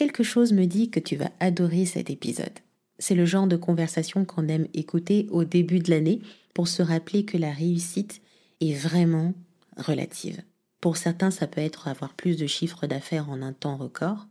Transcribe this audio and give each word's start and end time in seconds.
quelque 0.00 0.22
chose 0.22 0.54
me 0.54 0.64
dit 0.64 0.88
que 0.88 0.98
tu 0.98 1.16
vas 1.16 1.30
adorer 1.40 1.84
cet 1.84 2.08
épisode. 2.08 2.58
C'est 2.98 3.14
le 3.14 3.26
genre 3.26 3.46
de 3.46 3.56
conversation 3.56 4.24
qu'on 4.24 4.48
aime 4.48 4.66
écouter 4.72 5.26
au 5.30 5.44
début 5.44 5.80
de 5.80 5.90
l'année 5.90 6.22
pour 6.54 6.68
se 6.68 6.82
rappeler 6.82 7.26
que 7.26 7.36
la 7.36 7.50
réussite 7.50 8.22
est 8.62 8.72
vraiment 8.72 9.34
relative. 9.76 10.40
Pour 10.80 10.96
certains, 10.96 11.30
ça 11.30 11.46
peut 11.46 11.60
être 11.60 11.86
avoir 11.86 12.14
plus 12.14 12.38
de 12.38 12.46
chiffres 12.46 12.86
d'affaires 12.86 13.28
en 13.28 13.42
un 13.42 13.52
temps 13.52 13.76
record. 13.76 14.26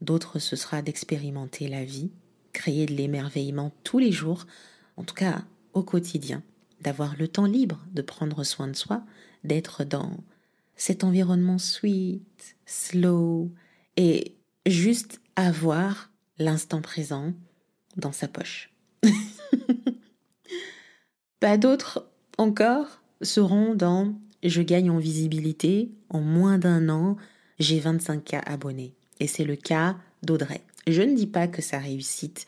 D'autres, 0.00 0.38
ce 0.38 0.54
sera 0.54 0.82
d'expérimenter 0.82 1.66
la 1.66 1.84
vie, 1.84 2.12
créer 2.52 2.86
de 2.86 2.94
l'émerveillement 2.94 3.72
tous 3.82 3.98
les 3.98 4.12
jours, 4.12 4.46
en 4.96 5.02
tout 5.02 5.16
cas 5.16 5.42
au 5.72 5.82
quotidien, 5.82 6.44
d'avoir 6.80 7.16
le 7.18 7.26
temps 7.26 7.46
libre 7.46 7.84
de 7.92 8.02
prendre 8.02 8.44
soin 8.44 8.68
de 8.68 8.76
soi, 8.76 9.02
d'être 9.42 9.82
dans 9.82 10.12
cet 10.76 11.02
environnement 11.02 11.58
sweet, 11.58 12.54
slow, 12.66 13.50
et 13.96 14.37
juste 14.70 15.20
avoir 15.36 16.10
l'instant 16.38 16.80
présent 16.80 17.32
dans 17.96 18.12
sa 18.12 18.28
poche. 18.28 18.72
Pas 21.40 21.56
d'autres 21.56 22.08
encore 22.36 23.00
seront 23.22 23.74
dans 23.74 24.14
je 24.42 24.62
gagne 24.62 24.90
en 24.90 24.98
visibilité, 24.98 25.90
en 26.10 26.20
moins 26.20 26.58
d'un 26.58 26.88
an, 26.88 27.16
j'ai 27.58 27.80
25K 27.80 28.42
abonnés. 28.46 28.94
Et 29.20 29.26
c'est 29.26 29.44
le 29.44 29.56
cas 29.56 29.96
d'Audrey. 30.22 30.60
Je 30.86 31.02
ne 31.02 31.14
dis 31.14 31.26
pas 31.26 31.48
que 31.48 31.60
sa 31.60 31.78
réussite 31.78 32.46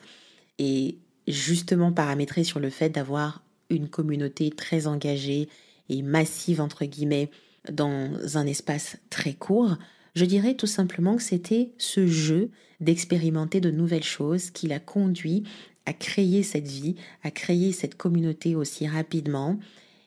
est 0.57 0.95
justement 1.27 1.91
paramétrée 1.91 2.43
sur 2.43 2.59
le 2.59 2.69
fait 2.69 2.89
d'avoir 2.89 3.43
une 3.69 3.89
communauté 3.89 4.49
très 4.51 4.87
engagée 4.87 5.49
et 5.89 6.01
massive, 6.01 6.61
entre 6.61 6.85
guillemets, 6.85 7.29
dans 7.71 8.37
un 8.37 8.47
espace 8.47 8.97
très 9.09 9.33
court. 9.33 9.77
Je 10.15 10.25
dirais 10.25 10.55
tout 10.55 10.67
simplement 10.67 11.15
que 11.15 11.23
c'était 11.23 11.71
ce 11.77 12.05
jeu 12.07 12.51
d'expérimenter 12.79 13.61
de 13.61 13.71
nouvelles 13.71 14.03
choses 14.03 14.51
qui 14.51 14.67
l'a 14.67 14.79
conduit 14.79 15.43
à 15.85 15.93
créer 15.93 16.43
cette 16.43 16.67
vie, 16.67 16.95
à 17.23 17.31
créer 17.31 17.71
cette 17.71 17.95
communauté 17.95 18.55
aussi 18.55 18.87
rapidement 18.87 19.59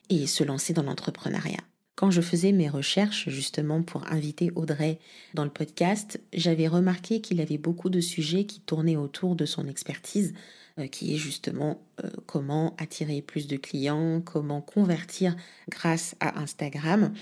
et 0.09 0.27
se 0.27 0.43
lancer 0.43 0.73
dans 0.73 0.83
l'entrepreneuriat. 0.83 1.61
Quand 1.95 2.11
je 2.11 2.21
faisais 2.21 2.51
mes 2.51 2.67
recherches 2.67 3.29
justement 3.29 3.81
pour 3.81 4.05
inviter 4.11 4.51
Audrey 4.55 4.99
dans 5.33 5.45
le 5.45 5.49
podcast, 5.49 6.19
j'avais 6.33 6.67
remarqué 6.67 7.21
qu'il 7.21 7.39
avait 7.39 7.57
beaucoup 7.57 7.89
de 7.89 8.01
sujets 8.01 8.45
qui 8.45 8.59
tournaient 8.59 8.97
autour 8.97 9.35
de 9.35 9.45
son 9.45 9.65
expertise, 9.65 10.33
euh, 10.77 10.87
qui 10.87 11.13
est 11.13 11.17
justement 11.17 11.81
euh, 12.03 12.09
comment 12.25 12.75
attirer 12.77 13.21
plus 13.21 13.47
de 13.47 13.55
clients, 13.55 14.21
comment 14.21 14.59
convertir 14.59 15.37
grâce 15.69 16.15
à 16.19 16.41
Instagram. 16.41 17.13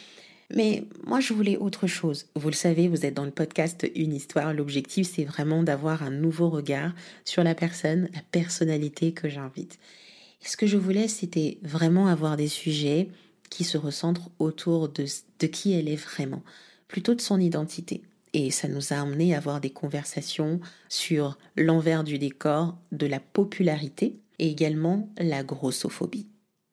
Mais 0.56 0.86
moi, 1.06 1.20
je 1.20 1.34
voulais 1.34 1.58
autre 1.58 1.88
chose. 1.88 2.28
Vous 2.36 2.50
le 2.50 2.54
savez, 2.54 2.88
vous 2.88 3.06
êtes 3.06 3.16
dans 3.16 3.26
le 3.26 3.32
podcast 3.32 3.88
Une 3.96 4.14
histoire. 4.14 4.54
L'objectif, 4.54 5.10
c'est 5.12 5.24
vraiment 5.24 5.64
d'avoir 5.64 6.04
un 6.04 6.12
nouveau 6.12 6.50
regard 6.50 6.94
sur 7.26 7.44
la 7.44 7.56
personne, 7.56 8.08
la 8.14 8.22
personnalité 8.32 9.14
que 9.14 9.30
j'invite. 9.30 9.80
Ce 10.42 10.56
que 10.56 10.68
je 10.68 10.78
voulais, 10.78 11.08
c'était 11.08 11.58
vraiment 11.64 12.08
avoir 12.08 12.38
des 12.38 12.48
sujets 12.48 13.10
qui 13.50 13.64
se 13.64 13.78
recentre 13.78 14.30
autour 14.40 14.90
de, 14.90 15.06
de 15.40 15.48
qui 15.48 15.74
elle 15.74 15.90
est 15.90 15.96
vraiment, 15.96 16.44
plutôt 16.88 17.16
de 17.16 17.22
son 17.22 17.40
identité. 17.40 18.04
Et 18.34 18.52
ça 18.52 18.68
nous 18.68 18.94
a 18.94 18.98
amené 18.98 19.34
à 19.34 19.38
avoir 19.38 19.60
des 19.62 19.70
conversations 19.70 20.60
sur 20.90 21.38
l'envers 21.56 22.04
du 22.04 22.20
décor 22.20 22.78
de 22.92 23.08
la 23.08 23.20
popularité 23.20 24.20
et 24.40 24.50
également 24.50 25.10
la 25.18 25.44
grossophobie. 25.44 26.28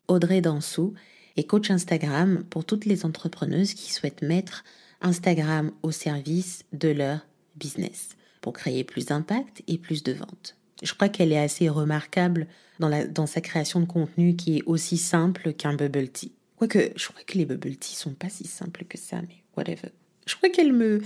Audrey 0.08 0.40
Dansou 0.40 0.94
est 1.36 1.44
coach 1.44 1.70
Instagram 1.70 2.44
pour 2.50 2.64
toutes 2.64 2.84
les 2.84 3.04
entrepreneuses 3.04 3.74
qui 3.74 3.92
souhaitent 3.92 4.22
mettre 4.22 4.64
Instagram 5.00 5.72
au 5.82 5.90
service 5.90 6.64
de 6.72 6.88
leur 6.88 7.20
business 7.56 8.10
pour 8.40 8.52
créer 8.52 8.84
plus 8.84 9.06
d'impact 9.06 9.62
et 9.66 9.78
plus 9.78 10.02
de 10.02 10.12
ventes. 10.12 10.56
Je 10.82 10.94
crois 10.94 11.08
qu'elle 11.08 11.32
est 11.32 11.38
assez 11.38 11.68
remarquable 11.68 12.46
dans 12.78 13.26
sa 13.26 13.40
création 13.40 13.80
de 13.80 13.86
contenu 13.86 14.34
qui 14.34 14.58
est 14.58 14.62
aussi 14.64 14.96
simple 14.96 15.52
qu'un 15.52 15.74
bubble 15.74 16.08
tea. 16.08 16.32
Quoique, 16.56 16.92
je 16.96 17.08
crois 17.08 17.22
que 17.26 17.36
les 17.36 17.44
bubble 17.44 17.76
tea 17.76 17.94
sont 17.94 18.14
pas 18.14 18.30
si 18.30 18.46
simples 18.46 18.84
que 18.84 18.98
ça, 18.98 19.20
mais 19.22 19.42
whatever. 19.56 19.90
Je 20.26 20.36
crois 20.36 20.48
qu'elle 20.48 20.72
me, 20.72 21.02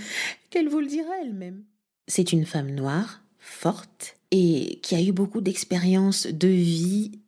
qu'elle 0.49 0.69
vous 0.69 0.79
le 0.79 0.87
dira 0.87 1.11
elle-même. 1.21 1.63
C'est 2.07 2.31
une 2.31 2.45
femme 2.45 2.71
noire, 2.71 3.21
forte, 3.39 4.15
et 4.31 4.79
qui 4.81 4.95
a 4.95 5.01
eu 5.01 5.11
beaucoup 5.11 5.41
d'expériences 5.41 6.27
de 6.27 6.47
vie 6.47 7.19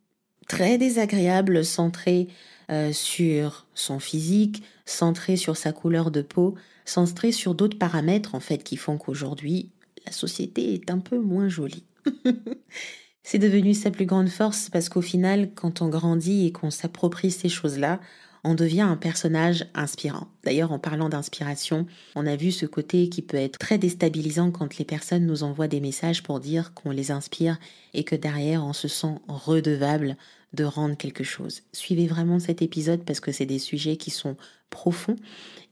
très 0.46 0.78
désagréables, 0.78 1.64
centrées 1.64 2.28
euh, 2.70 2.92
sur 2.92 3.66
son 3.74 3.98
physique, 3.98 4.62
centrées 4.84 5.36
sur 5.36 5.56
sa 5.56 5.72
couleur 5.72 6.10
de 6.10 6.22
peau, 6.22 6.54
centrées 6.84 7.32
sur 7.32 7.54
d'autres 7.54 7.78
paramètres, 7.78 8.34
en 8.34 8.40
fait, 8.40 8.58
qui 8.58 8.76
font 8.76 8.98
qu'aujourd'hui, 8.98 9.70
la 10.06 10.12
société 10.12 10.74
est 10.74 10.90
un 10.90 10.98
peu 10.98 11.18
moins 11.18 11.48
jolie. 11.48 11.84
C'est 13.22 13.38
devenu 13.38 13.74
sa 13.74 13.90
plus 13.90 14.06
grande 14.06 14.30
force 14.30 14.70
parce 14.70 14.88
qu'au 14.88 15.02
final, 15.02 15.50
quand 15.54 15.82
on 15.82 15.88
grandit 15.88 16.46
et 16.46 16.52
qu'on 16.52 16.70
s'approprie 16.70 17.30
ces 17.30 17.50
choses-là, 17.50 18.00
on 18.44 18.54
devient 18.54 18.82
un 18.82 18.96
personnage 18.96 19.66
inspirant. 19.74 20.28
D'ailleurs, 20.44 20.72
en 20.72 20.78
parlant 20.78 21.08
d'inspiration, 21.08 21.86
on 22.14 22.26
a 22.26 22.36
vu 22.36 22.52
ce 22.52 22.66
côté 22.66 23.08
qui 23.08 23.22
peut 23.22 23.36
être 23.36 23.58
très 23.58 23.78
déstabilisant 23.78 24.50
quand 24.50 24.78
les 24.78 24.84
personnes 24.84 25.26
nous 25.26 25.42
envoient 25.42 25.68
des 25.68 25.80
messages 25.80 26.22
pour 26.22 26.40
dire 26.40 26.72
qu'on 26.74 26.90
les 26.90 27.10
inspire 27.10 27.58
et 27.94 28.04
que 28.04 28.16
derrière 28.16 28.64
on 28.64 28.72
se 28.72 28.88
sent 28.88 29.14
redevable 29.28 30.16
de 30.52 30.64
rendre 30.64 30.96
quelque 30.96 31.24
chose. 31.24 31.62
Suivez 31.72 32.06
vraiment 32.06 32.38
cet 32.38 32.62
épisode 32.62 33.04
parce 33.04 33.20
que 33.20 33.32
c'est 33.32 33.46
des 33.46 33.58
sujets 33.58 33.96
qui 33.96 34.10
sont 34.10 34.36
profonds 34.70 35.16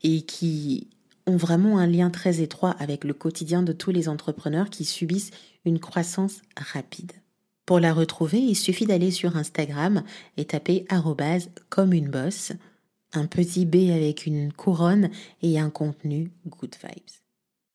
et 0.02 0.22
qui 0.22 0.88
ont 1.26 1.36
vraiment 1.36 1.78
un 1.78 1.86
lien 1.86 2.10
très 2.10 2.40
étroit 2.40 2.76
avec 2.78 3.04
le 3.04 3.14
quotidien 3.14 3.62
de 3.62 3.72
tous 3.72 3.90
les 3.90 4.08
entrepreneurs 4.08 4.70
qui 4.70 4.84
subissent 4.84 5.30
une 5.64 5.80
croissance 5.80 6.42
rapide. 6.56 7.12
Pour 7.66 7.80
la 7.80 7.92
retrouver, 7.92 8.38
il 8.38 8.54
suffit 8.54 8.86
d'aller 8.86 9.10
sur 9.10 9.36
Instagram 9.36 10.04
et 10.36 10.44
taper 10.44 10.86
comme 11.68 11.92
une 11.92 12.08
bosse, 12.08 12.52
un 13.12 13.26
petit 13.26 13.66
B 13.66 13.90
avec 13.92 14.24
une 14.24 14.52
couronne 14.52 15.10
et 15.42 15.58
un 15.58 15.70
contenu 15.70 16.30
good 16.46 16.76
vibes. 16.80 17.16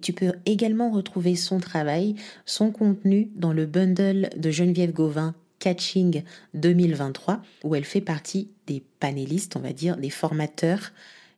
Tu 0.01 0.13
peux 0.13 0.31
également 0.45 0.91
retrouver 0.91 1.35
son 1.35 1.59
travail, 1.59 2.15
son 2.45 2.71
contenu 2.71 3.31
dans 3.35 3.51
le 3.51 3.65
bundle 3.65 4.29
de 4.37 4.49
Geneviève 4.49 4.93
Gauvin 4.93 5.35
Catching 5.59 6.23
2023, 6.53 7.41
où 7.65 7.75
elle 7.75 7.85
fait 7.85 8.01
partie 8.01 8.49
des 8.67 8.81
panélistes, 8.99 9.57
on 9.57 9.59
va 9.59 9.73
dire, 9.73 9.97
des 9.97 10.09
formateurs 10.09 10.91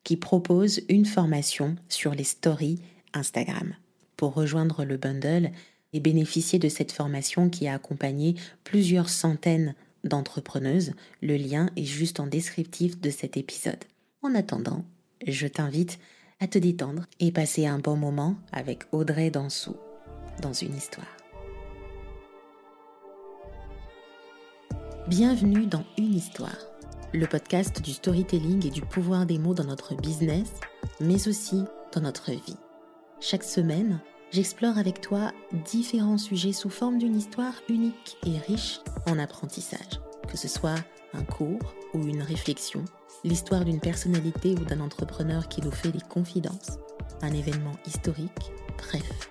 qui 0.04 0.16
proposent 0.16 0.82
une 0.90 1.06
formation 1.06 1.76
sur 1.90 2.14
les 2.14 2.24
stories 2.24 2.80
Instagram. 3.14 3.76
Pour 4.16 4.34
rejoindre 4.34 4.86
le 4.86 4.98
bundle, 4.98 5.52
et 5.94 6.00
bénéficier 6.00 6.60
de 6.60 6.70
cette 6.70 6.92
formation 6.92 7.50
qui 7.50 7.68
a 7.68 7.76
accompagné 7.76 8.36
plusieurs 8.64 9.10
centaines 9.10 9.76
d'entrepreneuses. 10.04 10.94
Le 11.22 11.38
lien 11.38 11.70
est 11.76 11.86
juste 11.86 12.20
en 12.20 12.28
descriptif 12.28 13.00
de 13.00 13.10
cet 13.10 13.38
épisode. 13.38 13.84
En 14.22 14.36
attendant, 14.36 14.84
je 15.26 15.48
t'invite 15.48 16.00
à 16.40 16.48
te 16.48 16.58
détendre 16.58 17.06
et 17.20 17.32
passer 17.32 17.66
un 17.66 17.80
bon 17.80 17.96
moment 17.96 18.36
avec 18.52 18.84
Audrey 18.92 19.30
Dansou 19.30 19.76
dans 20.42 20.54
une 20.54 20.76
histoire. 20.76 21.18
Bienvenue 25.08 25.68
dans 25.68 25.84
Une 25.98 26.16
histoire, 26.16 26.58
le 27.14 27.28
podcast 27.28 27.82
du 27.82 27.92
storytelling 27.92 28.66
et 28.66 28.70
du 28.70 28.82
pouvoir 28.82 29.26
des 29.26 29.38
mots 29.38 29.54
dans 29.54 29.66
notre 29.66 29.96
business, 29.96 30.50
mais 31.02 31.28
aussi 31.28 31.64
dans 31.94 32.02
notre 32.02 32.32
vie. 32.32 32.58
Chaque 33.20 33.44
semaine, 33.44 34.00
j'explore 34.34 34.80
avec 34.80 35.00
toi 35.00 35.32
différents 35.52 36.18
sujets 36.18 36.54
sous 36.54 36.72
forme 36.72 36.98
d'une 36.98 37.16
histoire 37.16 37.54
unique 37.70 38.18
et 38.26 38.40
riche 38.40 38.80
en 39.06 39.20
apprentissage. 39.20 40.02
Que 40.28 40.38
ce 40.38 40.48
soit 40.48 40.84
un 41.14 41.24
cours 41.24 41.76
ou 41.94 42.00
une 42.00 42.24
réflexion, 42.24 42.84
l'histoire 43.24 43.64
d'une 43.64 43.80
personnalité 43.80 44.56
ou 44.56 44.66
d'un 44.66 44.80
entrepreneur 44.80 45.48
qui 45.48 45.62
nous 45.62 45.72
fait 45.72 45.92
des 45.92 46.02
confidences, 46.02 46.80
un 47.22 47.32
événement 47.32 47.76
historique, 47.86 48.52
bref. 48.80 49.30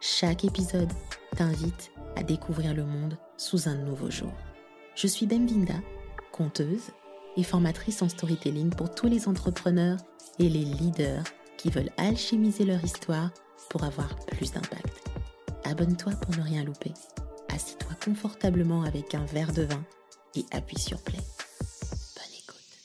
Chaque 0.00 0.44
épisode 0.44 0.92
t'invite 1.36 1.90
à 2.14 2.22
découvrir 2.22 2.74
le 2.74 2.84
monde 2.84 3.18
sous 3.36 3.68
un 3.68 3.74
nouveau 3.74 4.10
jour. 4.10 4.32
Je 4.94 5.08
suis 5.08 5.26
Bemvinda, 5.26 5.74
conteuse 6.30 6.92
et 7.36 7.42
formatrice 7.42 8.02
en 8.02 8.08
storytelling 8.08 8.70
pour 8.70 8.94
tous 8.94 9.08
les 9.08 9.26
entrepreneurs 9.26 9.98
et 10.38 10.48
les 10.48 10.64
leaders 10.64 11.24
qui 11.56 11.70
veulent 11.70 11.90
alchimiser 11.96 12.64
leur 12.64 12.84
histoire 12.84 13.30
pour 13.70 13.84
avoir 13.84 14.14
plus 14.26 14.52
d'impact. 14.52 15.08
Abonne-toi 15.64 16.12
pour 16.14 16.36
ne 16.36 16.42
rien 16.42 16.64
louper. 16.64 16.92
Assis-toi 17.48 17.92
confortablement 18.04 18.82
avec 18.82 19.14
un 19.14 19.24
verre 19.26 19.52
de 19.52 19.62
vin 19.62 19.84
et 20.34 20.44
appuie 20.52 20.78
sur 20.78 21.02
play. 21.02 21.18
Bonne 21.18 22.38
écoute. 22.42 22.78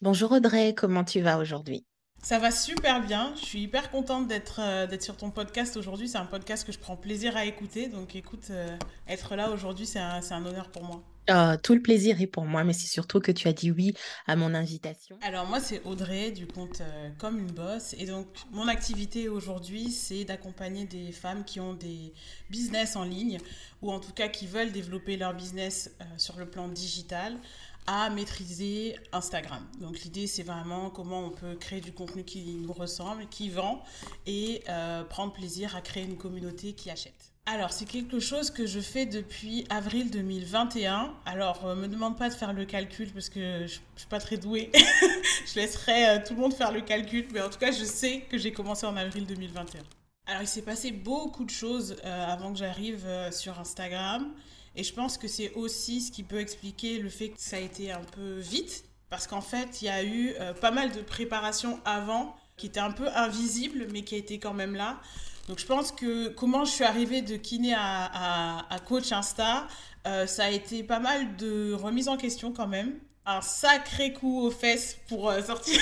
Bonjour 0.00 0.32
Audrey, 0.32 0.74
comment 0.74 1.04
tu 1.04 1.20
vas 1.20 1.38
aujourd'hui? 1.38 1.84
Ça 2.22 2.38
va 2.38 2.50
super 2.50 3.02
bien. 3.02 3.32
Je 3.40 3.44
suis 3.46 3.62
hyper 3.62 3.90
contente 3.90 4.28
d'être 4.28 4.60
euh, 4.60 4.86
d'être 4.86 5.02
sur 5.02 5.16
ton 5.16 5.30
podcast 5.30 5.76
aujourd'hui. 5.76 6.06
C'est 6.06 6.18
un 6.18 6.26
podcast 6.26 6.66
que 6.66 6.72
je 6.72 6.78
prends 6.78 6.96
plaisir 6.96 7.36
à 7.36 7.46
écouter. 7.46 7.88
Donc 7.88 8.14
écoute, 8.14 8.48
euh, 8.50 8.76
être 9.08 9.36
là 9.36 9.50
aujourd'hui, 9.50 9.86
c'est 9.86 9.98
un, 9.98 10.20
un, 10.30 10.46
honneur 10.46 10.70
pour 10.70 10.84
moi. 10.84 11.02
Ah, 11.28 11.56
tout 11.62 11.74
le 11.74 11.80
plaisir 11.80 12.20
est 12.20 12.26
pour 12.26 12.44
moi, 12.44 12.64
mais 12.64 12.72
c'est 12.72 12.88
surtout 12.88 13.20
que 13.20 13.30
tu 13.32 13.48
as 13.48 13.52
dit 13.52 13.70
oui 13.70 13.94
à 14.26 14.36
mon 14.36 14.52
invitation. 14.52 15.18
Alors 15.22 15.46
moi, 15.46 15.60
c'est 15.60 15.82
Audrey 15.84 16.30
du 16.30 16.46
compte 16.46 16.82
euh, 16.82 17.08
Comme 17.18 17.38
une 17.38 17.52
bosse. 17.52 17.94
Et 17.98 18.04
donc, 18.04 18.26
mon 18.50 18.68
activité 18.68 19.28
aujourd'hui, 19.28 19.90
c'est 19.90 20.24
d'accompagner 20.24 20.84
des 20.84 21.12
femmes 21.12 21.44
qui 21.44 21.58
ont 21.58 21.74
des 21.74 22.12
business 22.50 22.96
en 22.96 23.04
ligne 23.04 23.38
ou 23.80 23.90
en 23.90 24.00
tout 24.00 24.12
cas 24.12 24.28
qui 24.28 24.46
veulent 24.46 24.72
développer 24.72 25.16
leur 25.16 25.32
business 25.32 25.90
sur 26.18 26.36
le 26.38 26.44
plan 26.44 26.68
digital 26.68 27.38
à 27.86 28.10
maîtriser 28.10 28.96
Instagram. 29.12 29.66
Donc 29.80 30.00
l'idée 30.00 30.26
c'est 30.26 30.42
vraiment 30.42 30.90
comment 30.90 31.20
on 31.26 31.30
peut 31.30 31.54
créer 31.56 31.80
du 31.80 31.92
contenu 31.92 32.24
qui 32.24 32.54
nous 32.54 32.72
ressemble, 32.72 33.26
qui 33.28 33.50
vend 33.50 33.82
et 34.26 34.62
euh, 34.68 35.04
prendre 35.04 35.32
plaisir 35.32 35.74
à 35.76 35.80
créer 35.80 36.04
une 36.04 36.16
communauté 36.16 36.72
qui 36.72 36.90
achète. 36.90 37.32
Alors 37.46 37.72
c'est 37.72 37.86
quelque 37.86 38.20
chose 38.20 38.50
que 38.50 38.66
je 38.66 38.80
fais 38.80 39.06
depuis 39.06 39.64
avril 39.70 40.10
2021. 40.10 41.14
Alors 41.26 41.66
euh, 41.66 41.74
me 41.74 41.88
demande 41.88 42.16
pas 42.16 42.28
de 42.28 42.34
faire 42.34 42.52
le 42.52 42.64
calcul 42.64 43.10
parce 43.12 43.28
que 43.28 43.66
je, 43.66 43.78
ne 43.78 43.98
suis 43.98 44.08
pas 44.08 44.20
très 44.20 44.36
douée. 44.36 44.70
je 45.46 45.58
laisserai 45.58 46.08
euh, 46.08 46.18
tout 46.24 46.34
le 46.34 46.40
monde 46.40 46.54
faire 46.54 46.72
le 46.72 46.82
calcul, 46.82 47.26
mais 47.32 47.40
en 47.40 47.48
tout 47.48 47.58
cas 47.58 47.72
je 47.72 47.84
sais 47.84 48.24
que 48.30 48.38
j'ai 48.38 48.52
commencé 48.52 48.86
en 48.86 48.96
avril 48.96 49.26
2021. 49.26 49.82
Alors 50.26 50.42
il 50.42 50.48
s'est 50.48 50.62
passé 50.62 50.92
beaucoup 50.92 51.44
de 51.44 51.50
choses 51.50 51.96
avant 52.04 52.52
que 52.52 52.58
j'arrive 52.58 53.04
sur 53.32 53.58
Instagram. 53.58 54.32
Et 54.76 54.84
je 54.84 54.92
pense 54.94 55.18
que 55.18 55.28
c'est 55.28 55.52
aussi 55.54 56.00
ce 56.00 56.12
qui 56.12 56.22
peut 56.22 56.40
expliquer 56.40 56.98
le 56.98 57.08
fait 57.08 57.30
que 57.30 57.40
ça 57.40 57.56
a 57.56 57.60
été 57.60 57.90
un 57.90 58.02
peu 58.14 58.38
vite, 58.38 58.84
parce 59.08 59.26
qu'en 59.26 59.40
fait, 59.40 59.82
il 59.82 59.86
y 59.86 59.88
a 59.88 60.04
eu 60.04 60.34
euh, 60.40 60.54
pas 60.54 60.70
mal 60.70 60.92
de 60.92 61.00
préparation 61.00 61.80
avant 61.84 62.36
qui 62.56 62.66
était 62.66 62.80
un 62.80 62.92
peu 62.92 63.08
invisible, 63.14 63.88
mais 63.92 64.02
qui 64.02 64.14
a 64.14 64.18
été 64.18 64.38
quand 64.38 64.54
même 64.54 64.74
là. 64.74 65.00
Donc 65.48 65.58
je 65.58 65.66
pense 65.66 65.90
que 65.90 66.28
comment 66.28 66.64
je 66.64 66.70
suis 66.70 66.84
arrivée 66.84 67.22
de 67.22 67.36
kiné 67.36 67.74
à, 67.74 68.64
coach 68.86 69.10
Insta, 69.10 69.66
euh, 70.06 70.26
ça 70.26 70.44
a 70.44 70.50
été 70.50 70.84
pas 70.84 71.00
mal 71.00 71.36
de 71.36 71.72
remise 71.72 72.08
en 72.08 72.16
question 72.16 72.52
quand 72.52 72.68
même 72.68 73.00
un 73.26 73.40
sacré 73.42 74.12
coup 74.12 74.40
aux 74.40 74.50
fesses 74.50 74.98
pour 75.08 75.30
euh, 75.30 75.42
sortir 75.42 75.80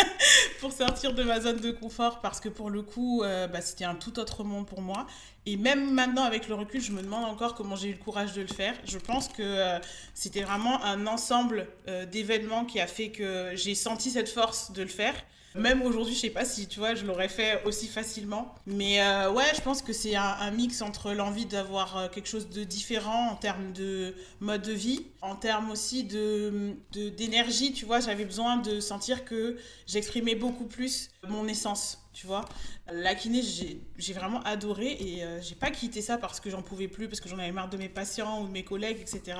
pour 0.60 0.72
sortir 0.72 1.14
de 1.14 1.22
ma 1.22 1.40
zone 1.40 1.60
de 1.60 1.70
confort 1.70 2.20
parce 2.20 2.40
que 2.40 2.48
pour 2.48 2.70
le 2.70 2.82
coup 2.82 3.22
bah, 3.22 3.60
c'était 3.60 3.84
un 3.84 3.94
tout 3.94 4.18
autre 4.18 4.44
monde 4.44 4.66
pour 4.66 4.80
moi 4.80 5.06
et 5.44 5.56
même 5.56 5.92
maintenant, 5.92 6.22
avec 6.22 6.46
le 6.46 6.54
recul, 6.54 6.80
je 6.80 6.92
me 6.92 7.02
demande 7.02 7.24
encore 7.24 7.54
comment 7.54 7.74
j'ai 7.74 7.88
eu 7.88 7.92
le 7.92 7.98
courage 7.98 8.32
de 8.32 8.42
le 8.42 8.46
faire. 8.46 8.74
Je 8.84 8.98
pense 8.98 9.26
que 9.26 9.42
euh, 9.42 9.78
c'était 10.14 10.42
vraiment 10.42 10.82
un 10.84 11.08
ensemble 11.08 11.66
euh, 11.88 12.06
d'événements 12.06 12.64
qui 12.64 12.78
a 12.78 12.86
fait 12.86 13.10
que 13.10 13.50
j'ai 13.54 13.74
senti 13.74 14.10
cette 14.10 14.28
force 14.28 14.70
de 14.70 14.82
le 14.82 14.88
faire. 14.88 15.14
Même 15.54 15.82
aujourd'hui, 15.82 16.14
je 16.14 16.20
sais 16.20 16.30
pas 16.30 16.44
si 16.44 16.66
tu 16.66 16.78
vois, 16.78 16.94
je 16.94 17.04
l'aurais 17.04 17.28
fait 17.28 17.62
aussi 17.64 17.88
facilement. 17.88 18.54
Mais 18.66 19.02
euh, 19.02 19.30
ouais, 19.30 19.44
je 19.54 19.60
pense 19.60 19.82
que 19.82 19.92
c'est 19.92 20.16
un, 20.16 20.50
mix 20.50 20.82
entre 20.82 21.12
l'envie 21.12 21.46
d'avoir 21.46 22.10
quelque 22.10 22.28
chose 22.28 22.48
de 22.48 22.64
différent 22.64 23.30
en 23.30 23.36
termes 23.36 23.72
de 23.72 24.14
mode 24.40 24.62
de 24.62 24.72
vie, 24.72 25.06
en 25.20 25.36
termes 25.36 25.70
aussi 25.70 26.04
de 26.04 26.74
d'énergie. 26.92 27.72
tu 27.72 27.84
vois, 27.84 28.00
j'avais 28.00 28.24
besoin 28.24 28.56
de 28.56 28.80
sentir 28.80 29.24
que 29.24 29.56
j'exprimais 29.86 30.34
beaucoup 30.34 30.66
plus 30.66 31.10
mon 31.28 31.46
essence 31.48 32.02
tu 32.12 32.26
vois. 32.26 32.44
La 32.92 33.14
kiné, 33.14 33.42
j'ai 33.42 34.12
vraiment 34.12 34.42
adoré 34.42 34.96
et 35.00 35.24
euh, 35.24 35.40
j'ai 35.40 35.54
pas 35.54 35.70
quitté 35.70 36.02
ça 36.02 36.18
parce 36.18 36.40
que 36.40 36.50
j'en 36.50 36.62
pouvais 36.62 36.88
plus, 36.88 37.08
parce 37.08 37.20
que 37.20 37.28
j'en 37.28 37.38
avais 37.38 37.52
marre 37.52 37.70
de 37.70 37.76
mes 37.76 37.88
patients 37.88 38.42
ou 38.42 38.46
de 38.46 38.52
mes 38.52 38.64
collègues, 38.64 38.98
etc. 39.00 39.38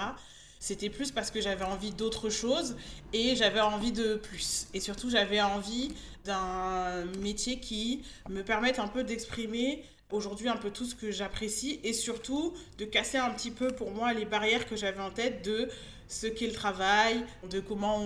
C'était 0.63 0.91
plus 0.91 1.11
parce 1.11 1.33
que 1.33 1.41
j'avais 1.41 1.65
envie 1.65 1.91
d'autre 1.91 2.31
chose 2.31 2.77
et 3.13 3.35
j'avais 3.35 3.61
envie 3.61 3.91
de 3.91 4.15
plus. 4.15 4.69
Et 4.75 4.79
surtout, 4.79 5.11
j'avais 5.11 5.41
envie 5.41 5.93
d'un 6.25 7.05
métier 7.19 7.59
qui 7.59 8.05
me 8.31 8.45
permette 8.45 8.79
un 8.79 8.87
peu 8.87 9.03
d'exprimer 9.03 9.83
aujourd'hui 10.13 10.49
un 10.49 10.57
peu 10.57 10.71
tout 10.71 10.85
ce 10.85 10.95
que 10.95 11.11
j'apprécie 11.11 11.81
et 11.83 11.93
surtout 11.93 12.55
de 12.79 12.85
casser 12.85 13.19
un 13.19 13.31
petit 13.31 13.51
peu 13.51 13.73
pour 13.73 13.91
moi 13.91 14.13
les 14.13 14.25
barrières 14.25 14.65
que 14.69 14.77
j'avais 14.77 15.01
en 15.01 15.11
tête 15.11 15.45
de 15.45 15.69
ce 16.07 16.29
qu'est 16.29 16.47
le 16.47 16.53
travail, 16.53 17.25
de 17.51 17.59
comment 17.59 18.01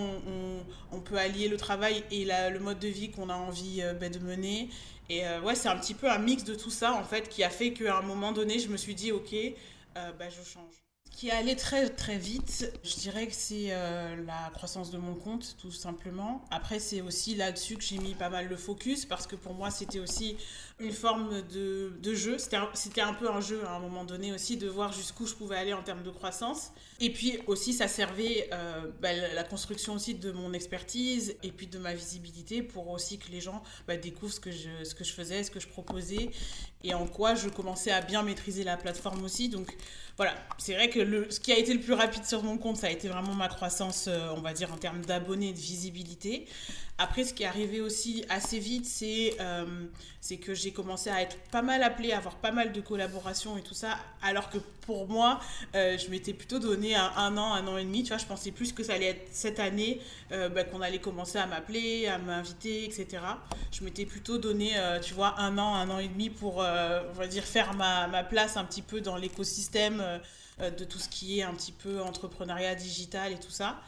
on, 0.91 0.99
peut 0.99 1.17
allier 1.17 1.49
le 1.49 1.57
travail 1.57 2.03
et 2.09 2.25
le 2.25 2.57
mode 2.57 2.79
de 2.79 2.87
vie 2.87 3.11
qu'on 3.11 3.29
a 3.29 3.35
envie 3.35 3.83
euh, 3.83 3.93
ben, 3.93 4.11
de 4.11 4.17
mener. 4.17 4.69
Et 5.09 5.27
euh, 5.27 5.41
ouais, 5.41 5.53
c'est 5.53 5.69
un 5.69 5.77
petit 5.77 5.93
peu 5.93 6.09
un 6.09 6.17
mix 6.17 6.43
de 6.43 6.55
tout 6.55 6.71
ça, 6.71 6.95
en 6.95 7.03
fait, 7.03 7.29
qui 7.29 7.43
a 7.43 7.51
fait 7.51 7.71
qu'à 7.71 7.99
un 7.99 8.01
moment 8.01 8.31
donné, 8.31 8.57
je 8.57 8.69
me 8.69 8.77
suis 8.77 8.95
dit, 8.95 9.11
ok, 9.11 9.31
euh, 9.35 10.11
ben, 10.17 10.31
je 10.31 10.43
change 10.43 10.86
qui 11.17 11.29
est 11.29 11.31
allé 11.31 11.55
très 11.55 11.89
très 11.89 12.19
vite, 12.19 12.71
je 12.83 12.93
dirais 12.97 13.25
que 13.25 13.33
c'est 13.33 13.69
la 14.27 14.51
croissance 14.53 14.91
de 14.91 14.99
mon 14.99 15.15
compte, 15.15 15.57
tout 15.59 15.71
simplement. 15.71 16.45
Après, 16.51 16.77
c'est 16.77 17.01
aussi 17.01 17.33
là-dessus 17.33 17.75
que 17.75 17.83
j'ai 17.83 17.97
mis 17.97 18.13
pas 18.13 18.29
mal 18.29 18.47
de 18.47 18.55
focus, 18.55 19.03
parce 19.03 19.25
que 19.25 19.35
pour 19.35 19.55
moi, 19.55 19.71
c'était 19.71 19.97
aussi 19.97 20.37
une 20.79 20.91
forme 20.91 21.41
de, 21.47 21.91
de 22.03 22.13
jeu. 22.13 22.37
C'était 22.37 22.57
un, 22.57 22.69
un 23.07 23.13
peu 23.15 23.31
un 23.31 23.41
jeu 23.41 23.65
à 23.65 23.71
un 23.71 23.79
moment 23.79 24.03
donné 24.03 24.31
aussi, 24.31 24.57
de 24.57 24.67
voir 24.67 24.93
jusqu'où 24.93 25.25
je 25.25 25.33
pouvais 25.33 25.57
aller 25.57 25.73
en 25.73 25.81
termes 25.81 26.03
de 26.03 26.11
croissance. 26.11 26.71
Et 26.99 27.11
puis 27.11 27.39
aussi, 27.47 27.73
ça 27.73 27.87
servait 27.87 28.47
euh, 28.53 28.85
bah, 29.01 29.13
la 29.13 29.43
construction 29.43 29.95
aussi 29.95 30.13
de 30.13 30.31
mon 30.31 30.53
expertise 30.53 31.35
et 31.41 31.51
puis 31.51 31.65
de 31.65 31.79
ma 31.79 31.95
visibilité 31.95 32.61
pour 32.61 32.89
aussi 32.89 33.17
que 33.17 33.31
les 33.31 33.41
gens 33.41 33.63
bah, 33.87 33.97
découvrent 33.97 34.33
ce 34.33 34.39
que, 34.39 34.51
je, 34.51 34.83
ce 34.83 34.93
que 34.93 35.03
je 35.03 35.13
faisais, 35.13 35.43
ce 35.43 35.49
que 35.49 35.59
je 35.59 35.67
proposais 35.67 36.29
et 36.83 36.93
en 36.93 37.07
quoi 37.07 37.35
je 37.35 37.49
commençais 37.49 37.91
à 37.91 38.01
bien 38.01 38.23
maîtriser 38.23 38.63
la 38.63 38.77
plateforme 38.77 39.23
aussi. 39.23 39.49
Donc 39.49 39.75
voilà, 40.17 40.33
c'est 40.57 40.73
vrai 40.73 40.89
que 40.89 41.31
ce 41.31 41.39
qui 41.39 41.51
a 41.51 41.57
été 41.57 41.73
le 41.73 41.79
plus 41.79 41.93
rapide 41.93 42.25
sur 42.25 42.41
mon 42.43 42.57
compte, 42.57 42.77
ça 42.77 42.87
a 42.87 42.89
été 42.89 43.07
vraiment 43.07 43.35
ma 43.35 43.47
croissance, 43.47 44.07
euh, 44.07 44.29
on 44.35 44.41
va 44.41 44.53
dire, 44.53 44.73
en 44.73 44.77
termes 44.77 45.05
d'abonnés 45.05 45.53
de 45.53 45.59
visibilité. 45.59 46.47
Après, 46.99 47.23
ce 47.23 47.31
qui 47.35 47.43
est 47.43 47.45
arrivé 47.45 47.79
aussi 47.79 48.25
assez 48.27 48.57
vite, 48.57 48.87
c'est 48.87 49.35
euh, 49.39 49.85
c'est 50.19 50.37
que 50.37 50.55
j'ai 50.55 50.71
commencé 50.71 51.11
à 51.11 51.21
être 51.21 51.37
pas 51.51 51.61
mal 51.61 51.83
appelée, 51.83 52.11
à 52.11 52.17
avoir 52.17 52.37
pas 52.37 52.51
mal 52.51 52.71
de 52.71 52.81
collaborations 52.81 53.55
et 53.55 53.61
tout 53.61 53.75
ça, 53.75 53.99
alors 54.23 54.49
que 54.49 54.57
pour 54.81 55.07
moi, 55.07 55.39
euh, 55.75 55.95
je 55.99 56.09
m'étais 56.09 56.33
plutôt 56.33 56.57
donné 56.57 56.95
un, 56.95 57.11
un, 57.15 57.37
an, 57.37 57.53
un 57.53 57.67
an 57.67 57.77
et 57.77 57.83
demi. 57.83 58.01
Tu 58.01 58.09
vois, 58.09 58.17
je 58.17 58.25
pensais 58.25 58.49
plus 58.49 58.73
que 58.73 58.81
ça 58.83 58.93
allait 58.93 59.09
être 59.09 59.27
cette 59.31 59.59
année 59.59 60.01
bah, 60.31 60.63
qu'on 60.63 60.81
allait 60.81 60.99
commencer 60.99 61.37
à 61.37 61.45
m'appeler, 61.45 62.07
à 62.07 62.17
m'inviter, 62.17 62.85
etc. 62.85 63.07
Je 63.71 63.83
m'étais 63.83 64.05
plutôt 64.05 64.37
donné, 64.37 64.73
tu 65.03 65.13
vois, 65.13 65.39
un 65.39 65.57
an, 65.57 65.75
un 65.75 65.89
an 65.89 65.99
et 65.99 66.07
demi 66.07 66.29
pour, 66.29 66.57
on 66.57 67.13
va 67.13 67.27
dire, 67.27 67.43
faire 67.43 67.73
ma, 67.75 68.23
place 68.23 68.57
un 68.57 68.65
petit 68.65 68.81
peu 68.81 69.01
dans 69.01 69.17
l'écosystème 69.17 70.01
de 70.59 70.83
tout 70.85 70.99
ce 70.99 71.09
qui 71.09 71.39
est 71.39 71.43
un 71.43 71.53
petit 71.53 71.71
peu 71.71 72.01
entrepreneuriat 72.01 72.75
digital 72.75 73.31
et 73.31 73.39
tout 73.39 73.51
ça. 73.51 73.79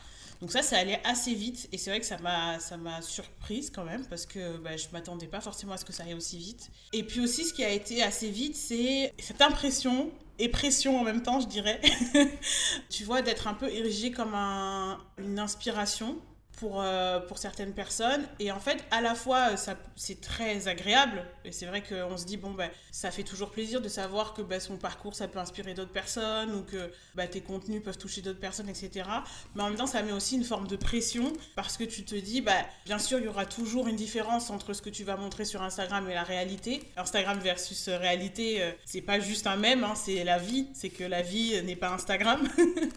Donc 0.41 0.51
ça, 0.51 0.61
ça 0.61 0.77
allait 0.77 1.01
assez 1.03 1.33
vite 1.33 1.67
et 1.73 1.77
c'est 1.77 1.89
vrai 1.89 1.99
que 1.99 2.05
ça 2.05 2.17
m'a 2.19 2.59
ça 2.59 2.77
m'a 2.77 3.01
surprise 3.01 3.69
quand 3.69 3.83
même 3.83 4.05
parce 4.05 4.25
que 4.25 4.57
bah, 4.57 4.77
je 4.77 4.87
m'attendais 4.93 5.27
pas 5.27 5.41
forcément 5.41 5.73
à 5.73 5.77
ce 5.77 5.83
que 5.83 5.91
ça 5.91 6.03
aille 6.03 6.13
aussi 6.13 6.37
vite. 6.37 6.69
Et 6.93 7.03
puis 7.03 7.19
aussi, 7.19 7.43
ce 7.43 7.53
qui 7.53 7.63
a 7.63 7.69
été 7.69 8.01
assez 8.01 8.29
vite, 8.29 8.55
c'est 8.55 9.13
cette 9.19 9.41
impression 9.41 10.11
et 10.37 10.47
pression 10.47 10.99
en 10.99 11.03
même 11.03 11.21
temps, 11.21 11.41
je 11.41 11.47
dirais. 11.47 11.81
tu 12.89 13.03
vois, 13.03 13.21
d'être 13.21 13.47
un 13.47 13.53
peu 13.53 13.69
érigé 13.69 14.11
comme 14.11 14.33
un, 14.33 14.97
une 15.17 15.39
inspiration 15.39 16.17
pour, 16.59 16.81
euh, 16.81 17.19
pour 17.21 17.37
certaines 17.37 17.73
personnes. 17.73 18.27
Et 18.39 18.51
en 18.51 18.59
fait, 18.59 18.83
à 18.91 19.01
la 19.01 19.15
fois, 19.15 19.55
ça, 19.55 19.75
c'est 19.95 20.19
très 20.19 20.67
agréable. 20.67 21.23
Et 21.45 21.51
c'est 21.53 21.65
vrai 21.65 21.81
qu'on 21.81 22.17
se 22.17 22.25
dit, 22.25 22.35
bon, 22.35 22.51
ben, 22.51 22.69
ça 22.91 23.11
fait 23.11 23.23
toujours 23.23 23.49
plaisir 23.49 23.81
de 23.81 23.87
savoir 23.87 24.33
que 24.33 24.41
ben, 24.41 24.59
son 24.59 24.75
parcours, 24.75 25.15
ça 25.15 25.27
peut 25.27 25.39
inspirer 25.39 25.73
d'autres 25.73 25.91
personnes 25.91 26.53
ou 26.53 26.63
que 26.63 26.91
ben, 27.15 27.27
tes 27.27 27.41
contenus 27.41 27.81
peuvent 27.81 27.97
toucher 27.97 28.21
d'autres 28.21 28.39
personnes, 28.39 28.67
etc. 28.67 29.07
Mais 29.55 29.63
en 29.63 29.69
même 29.69 29.77
temps, 29.77 29.87
ça 29.87 30.01
met 30.03 30.11
aussi 30.11 30.35
une 30.35 30.43
forme 30.43 30.67
de 30.67 30.75
pression 30.75 31.31
parce 31.55 31.77
que 31.77 31.85
tu 31.85 32.03
te 32.03 32.15
dis, 32.15 32.41
ben, 32.41 32.65
bien 32.85 32.99
sûr, 32.99 33.19
il 33.19 33.25
y 33.25 33.29
aura 33.29 33.45
toujours 33.45 33.87
une 33.87 33.95
différence 33.95 34.49
entre 34.49 34.73
ce 34.73 34.81
que 34.81 34.89
tu 34.89 35.05
vas 35.05 35.15
montrer 35.15 35.45
sur 35.45 35.61
Instagram 35.61 36.09
et 36.09 36.13
la 36.13 36.23
réalité. 36.23 36.83
Instagram 36.97 37.39
versus 37.39 37.87
réalité, 37.87 38.61
euh, 38.61 38.71
c'est 38.85 39.01
pas 39.01 39.19
juste 39.19 39.47
un 39.47 39.55
même, 39.55 39.85
hein, 39.85 39.93
c'est 39.95 40.25
la 40.25 40.37
vie. 40.37 40.67
C'est 40.73 40.89
que 40.89 41.05
la 41.05 41.21
vie 41.21 41.61
n'est 41.63 41.77
pas 41.77 41.89
Instagram. 41.91 42.45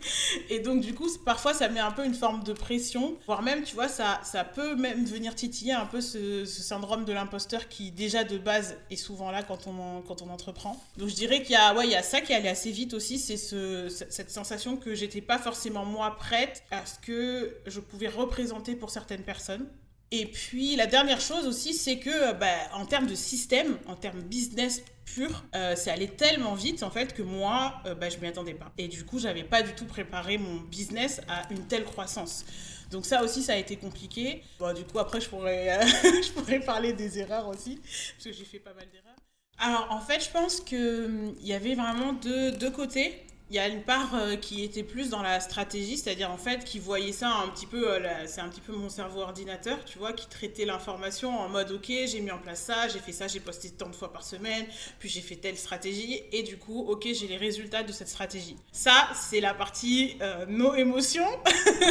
et 0.50 0.58
donc, 0.58 0.80
du 0.80 0.94
coup, 0.94 1.08
parfois, 1.24 1.54
ça 1.54 1.68
met 1.68 1.80
un 1.80 1.92
peu 1.92 2.04
une 2.04 2.14
forme 2.14 2.42
de 2.42 2.52
pression, 2.52 3.16
voire 3.26 3.42
même 3.42 3.51
tu 3.60 3.74
vois, 3.74 3.88
ça, 3.88 4.20
ça 4.24 4.44
peut 4.44 4.74
même 4.74 5.04
venir 5.04 5.34
titiller 5.34 5.72
un 5.72 5.84
peu 5.84 6.00
ce, 6.00 6.44
syndrome 6.46 7.04
de 7.04 7.12
l'imposteur 7.12 7.68
qui, 7.68 7.90
déjà 7.90 8.24
de 8.24 8.38
base, 8.38 8.76
est 8.90 8.96
souvent 8.96 9.30
là 9.30 9.42
quand 9.42 9.66
on, 9.66 10.00
quand 10.02 10.22
on 10.22 10.30
entreprend. 10.30 10.82
Donc 10.96 11.08
je 11.10 11.14
dirais 11.14 11.42
qu'il 11.42 11.52
y, 11.52 11.56
a, 11.56 11.74
ouais, 11.74 11.86
il 11.86 11.90
y 11.90 11.96
a 11.96 12.02
ça 12.02 12.20
qui 12.20 12.32
est 12.32 12.36
allé 12.36 12.48
assez 12.48 12.70
vite 12.70 12.94
aussi, 12.94 13.18
c'est 13.18 13.36
ce, 13.36 13.88
cette 13.88 14.30
sensation 14.30 14.76
que 14.76 14.94
j'étais 14.94 15.20
pas 15.20 15.38
forcément 15.38 15.84
moi 15.84 16.16
prête 16.16 16.62
à 16.70 16.86
ce 16.86 16.98
que 16.98 17.56
je 17.66 17.80
pouvais 17.80 18.08
représenter 18.08 18.74
pour 18.74 18.90
certaines 18.90 19.22
personnes. 19.22 19.66
Et 20.14 20.26
puis 20.26 20.76
la 20.76 20.86
dernière 20.86 21.20
chose 21.20 21.46
aussi, 21.46 21.72
c'est 21.72 21.98
que 21.98 22.34
bah, 22.34 22.46
en 22.74 22.84
termes 22.84 23.06
de 23.06 23.14
système, 23.14 23.78
en 23.86 23.96
termes 23.96 24.20
business 24.20 24.82
pur, 25.06 25.42
euh, 25.54 25.74
c'est 25.74 25.90
allé 25.90 26.06
tellement 26.06 26.54
vite 26.54 26.82
en 26.82 26.90
fait 26.90 27.14
que 27.14 27.22
moi, 27.22 27.80
euh, 27.86 27.94
bah, 27.94 28.10
je 28.10 28.18
m'y 28.18 28.26
attendais 28.26 28.52
pas. 28.52 28.70
Et 28.76 28.88
du 28.88 29.04
coup, 29.06 29.18
j'avais 29.18 29.42
pas 29.42 29.62
du 29.62 29.72
tout 29.72 29.86
préparé 29.86 30.36
mon 30.36 30.56
business 30.60 31.22
à 31.28 31.50
une 31.50 31.66
telle 31.66 31.84
croissance. 31.84 32.44
Donc 32.92 33.06
ça 33.06 33.24
aussi, 33.24 33.42
ça 33.42 33.54
a 33.54 33.56
été 33.56 33.76
compliqué. 33.76 34.44
Bon, 34.58 34.72
du 34.74 34.84
coup, 34.84 34.98
après, 34.98 35.20
je 35.20 35.28
pourrais, 35.28 35.80
euh, 35.80 35.86
je 36.22 36.58
parler 36.64 36.92
des 36.92 37.18
erreurs 37.18 37.48
aussi, 37.48 37.80
parce 38.14 38.24
que 38.24 38.32
j'ai 38.32 38.44
fait 38.44 38.58
pas 38.58 38.74
mal 38.74 38.86
d'erreurs. 38.90 39.16
Alors, 39.58 39.88
en 39.90 40.00
fait, 40.00 40.22
je 40.22 40.30
pense 40.30 40.60
qu'il 40.60 40.78
hum, 40.78 41.34
y 41.40 41.52
avait 41.54 41.74
vraiment 41.74 42.12
deux 42.12 42.70
côtés. 42.70 43.26
Il 43.52 43.56
y 43.56 43.58
a 43.58 43.68
une 43.68 43.82
part 43.82 44.14
euh, 44.14 44.36
qui 44.36 44.64
était 44.64 44.82
plus 44.82 45.10
dans 45.10 45.20
la 45.20 45.38
stratégie, 45.38 45.98
c'est-à-dire 45.98 46.30
en 46.30 46.38
fait 46.38 46.64
qui 46.64 46.78
voyait 46.78 47.12
ça 47.12 47.28
un 47.44 47.48
petit 47.48 47.66
peu, 47.66 47.86
euh, 47.86 48.00
c'est 48.24 48.40
un 48.40 48.48
petit 48.48 48.62
peu 48.62 48.72
mon 48.72 48.88
cerveau 48.88 49.20
ordinateur, 49.20 49.84
tu 49.84 49.98
vois, 49.98 50.14
qui 50.14 50.26
traitait 50.26 50.64
l'information 50.64 51.38
en 51.38 51.50
mode 51.50 51.70
ok, 51.70 51.92
j'ai 52.06 52.20
mis 52.20 52.30
en 52.30 52.38
place 52.38 52.62
ça, 52.62 52.88
j'ai 52.88 52.98
fait 52.98 53.12
ça, 53.12 53.28
j'ai 53.28 53.40
posté 53.40 53.68
tant 53.68 53.90
de 53.90 53.94
fois 53.94 54.10
par 54.10 54.24
semaine, 54.24 54.64
puis 54.98 55.10
j'ai 55.10 55.20
fait 55.20 55.36
telle 55.36 55.58
stratégie, 55.58 56.22
et 56.32 56.42
du 56.42 56.56
coup, 56.56 56.80
ok, 56.88 57.06
j'ai 57.12 57.26
les 57.26 57.36
résultats 57.36 57.82
de 57.82 57.92
cette 57.92 58.08
stratégie. 58.08 58.56
Ça, 58.72 59.10
c'est 59.14 59.40
la 59.40 59.52
partie 59.52 60.16
euh, 60.22 60.46
nos 60.48 60.74
émotions 60.74 61.28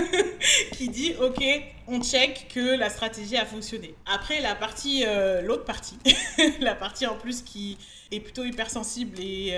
qui 0.71 0.89
dit 0.89 1.13
ok, 1.21 1.43
on 1.87 2.01
check 2.01 2.47
que 2.51 2.75
la 2.75 2.89
stratégie 2.89 3.37
a 3.37 3.45
fonctionné. 3.45 3.93
Après, 4.07 4.41
la 4.41 4.55
partie, 4.55 5.03
l'autre 5.43 5.65
partie, 5.65 5.99
la 6.59 6.73
partie 6.73 7.05
en 7.05 7.17
plus 7.17 7.41
qui 7.43 7.77
est 8.11 8.19
plutôt 8.19 8.43
hypersensible 8.43 9.19
et, 9.19 9.53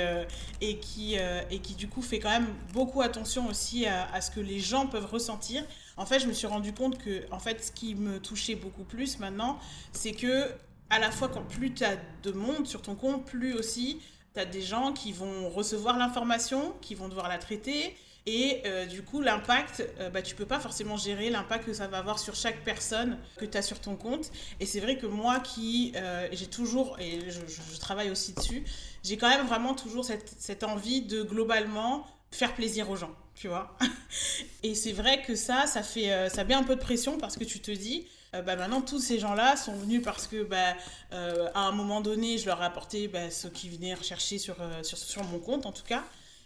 qui, 0.81 1.15
et 1.15 1.59
qui 1.59 1.75
du 1.75 1.87
coup 1.87 1.92
fait 2.01 2.19
quand 2.19 2.29
même 2.29 2.47
beaucoup 2.73 3.01
attention 3.01 3.47
aussi 3.47 3.85
à, 3.85 4.19
ce 4.21 4.31
que 4.31 4.39
les 4.39 4.59
gens 4.59 4.87
peuvent 4.87 5.05
ressentir. 5.05 5.63
En 5.97 6.05
fait, 6.05 6.19
je 6.19 6.27
me 6.27 6.33
suis 6.33 6.47
rendu 6.47 6.73
compte 6.73 6.97
que 6.97 7.23
en 7.31 7.39
fait, 7.39 7.63
ce 7.63 7.71
qui 7.71 7.95
me 7.95 8.19
touchait 8.19 8.55
beaucoup 8.55 8.83
plus 8.83 9.19
maintenant, 9.19 9.59
c'est 9.91 10.13
que 10.13 10.49
à 10.89 10.99
la 10.99 11.11
fois 11.11 11.27
quand 11.27 11.43
plus 11.43 11.73
tu 11.73 11.83
as 11.83 11.97
de 12.23 12.31
monde 12.31 12.67
sur 12.67 12.81
ton 12.81 12.95
compte, 12.95 13.25
plus 13.25 13.53
aussi 13.53 13.99
tu 14.33 14.39
as 14.39 14.45
des 14.45 14.61
gens 14.61 14.93
qui 14.93 15.11
vont 15.11 15.49
recevoir 15.49 15.97
l'information, 15.97 16.73
qui 16.81 16.95
vont 16.95 17.07
devoir 17.07 17.29
la 17.29 17.37
traiter 17.37 17.95
et 18.25 18.61
euh, 18.65 18.85
du 18.85 19.03
coup, 19.03 19.19
l'impact, 19.19 19.85
euh, 19.99 20.09
bah, 20.09 20.21
tu 20.21 20.33
peux 20.33 20.45
pas 20.45 20.59
forcément 20.59 20.95
gérer 20.95 21.29
l'impact 21.29 21.65
que 21.65 21.73
ça 21.73 21.87
va 21.87 21.97
avoir 21.97 22.19
sur 22.19 22.35
chaque 22.35 22.63
personne 22.63 23.17
que 23.35 23.43
tu 23.43 23.57
as 23.57 23.61
sur 23.61 23.79
ton 23.81 23.95
compte. 23.97 24.31
Et 24.61 24.65
c'est 24.65 24.79
vrai 24.79 24.97
que 24.97 25.05
moi 25.05 25.41
qui, 25.41 25.91
euh, 25.95 26.27
j'ai 26.31 26.47
toujours, 26.47 26.97
et 26.99 27.19
je, 27.29 27.79
travaille 27.79 28.09
aussi 28.09 28.33
dessus, 28.33 28.63
j'ai 29.03 29.17
quand 29.17 29.29
même 29.29 29.45
vraiment 29.45 29.73
toujours 29.73 30.05
cette, 30.05 30.35
cette 30.39 30.63
envie 30.63 31.01
de 31.01 31.23
globalement 31.23 32.05
faire 32.31 32.55
plaisir 32.55 32.89
aux 32.89 32.95
gens, 32.95 33.13
tu 33.35 33.47
vois. 33.47 33.77
et 34.63 34.75
c'est 34.75 34.93
vrai 34.93 35.21
que 35.21 35.35
ça, 35.35 35.67
ça 35.67 35.83
fait, 35.83 36.29
ça 36.29 36.43
met 36.43 36.53
un 36.53 36.63
peu 36.63 36.75
de 36.75 36.81
pression 36.81 37.17
parce 37.17 37.37
que 37.37 37.43
tu 37.43 37.59
te 37.59 37.71
dis, 37.71 38.07
bah 38.31 38.55
maintenant 38.55 38.81
tous 38.81 38.99
ces 38.99 39.19
gens-là 39.19 39.55
sont 39.55 39.75
venus 39.75 40.01
parce 40.01 40.25
que 40.25 40.43
bah, 40.43 40.75
à 41.11 41.59
un 41.59 41.71
moment 41.71 42.01
donné, 42.01 42.39
je 42.39 42.47
leur 42.47 42.61
ai 42.63 42.65
apporté 42.65 43.07
bah, 43.07 43.29
ce 43.29 43.47
qui 43.47 43.69
venaient 43.69 43.93
rechercher 43.93 44.39
sur, 44.39 44.55
sur, 44.81 44.97
sur 44.97 45.23
mon 45.25 45.37
compte 45.37 45.67
en 45.67 45.71
tout 45.71 45.85
cas. 45.85 46.03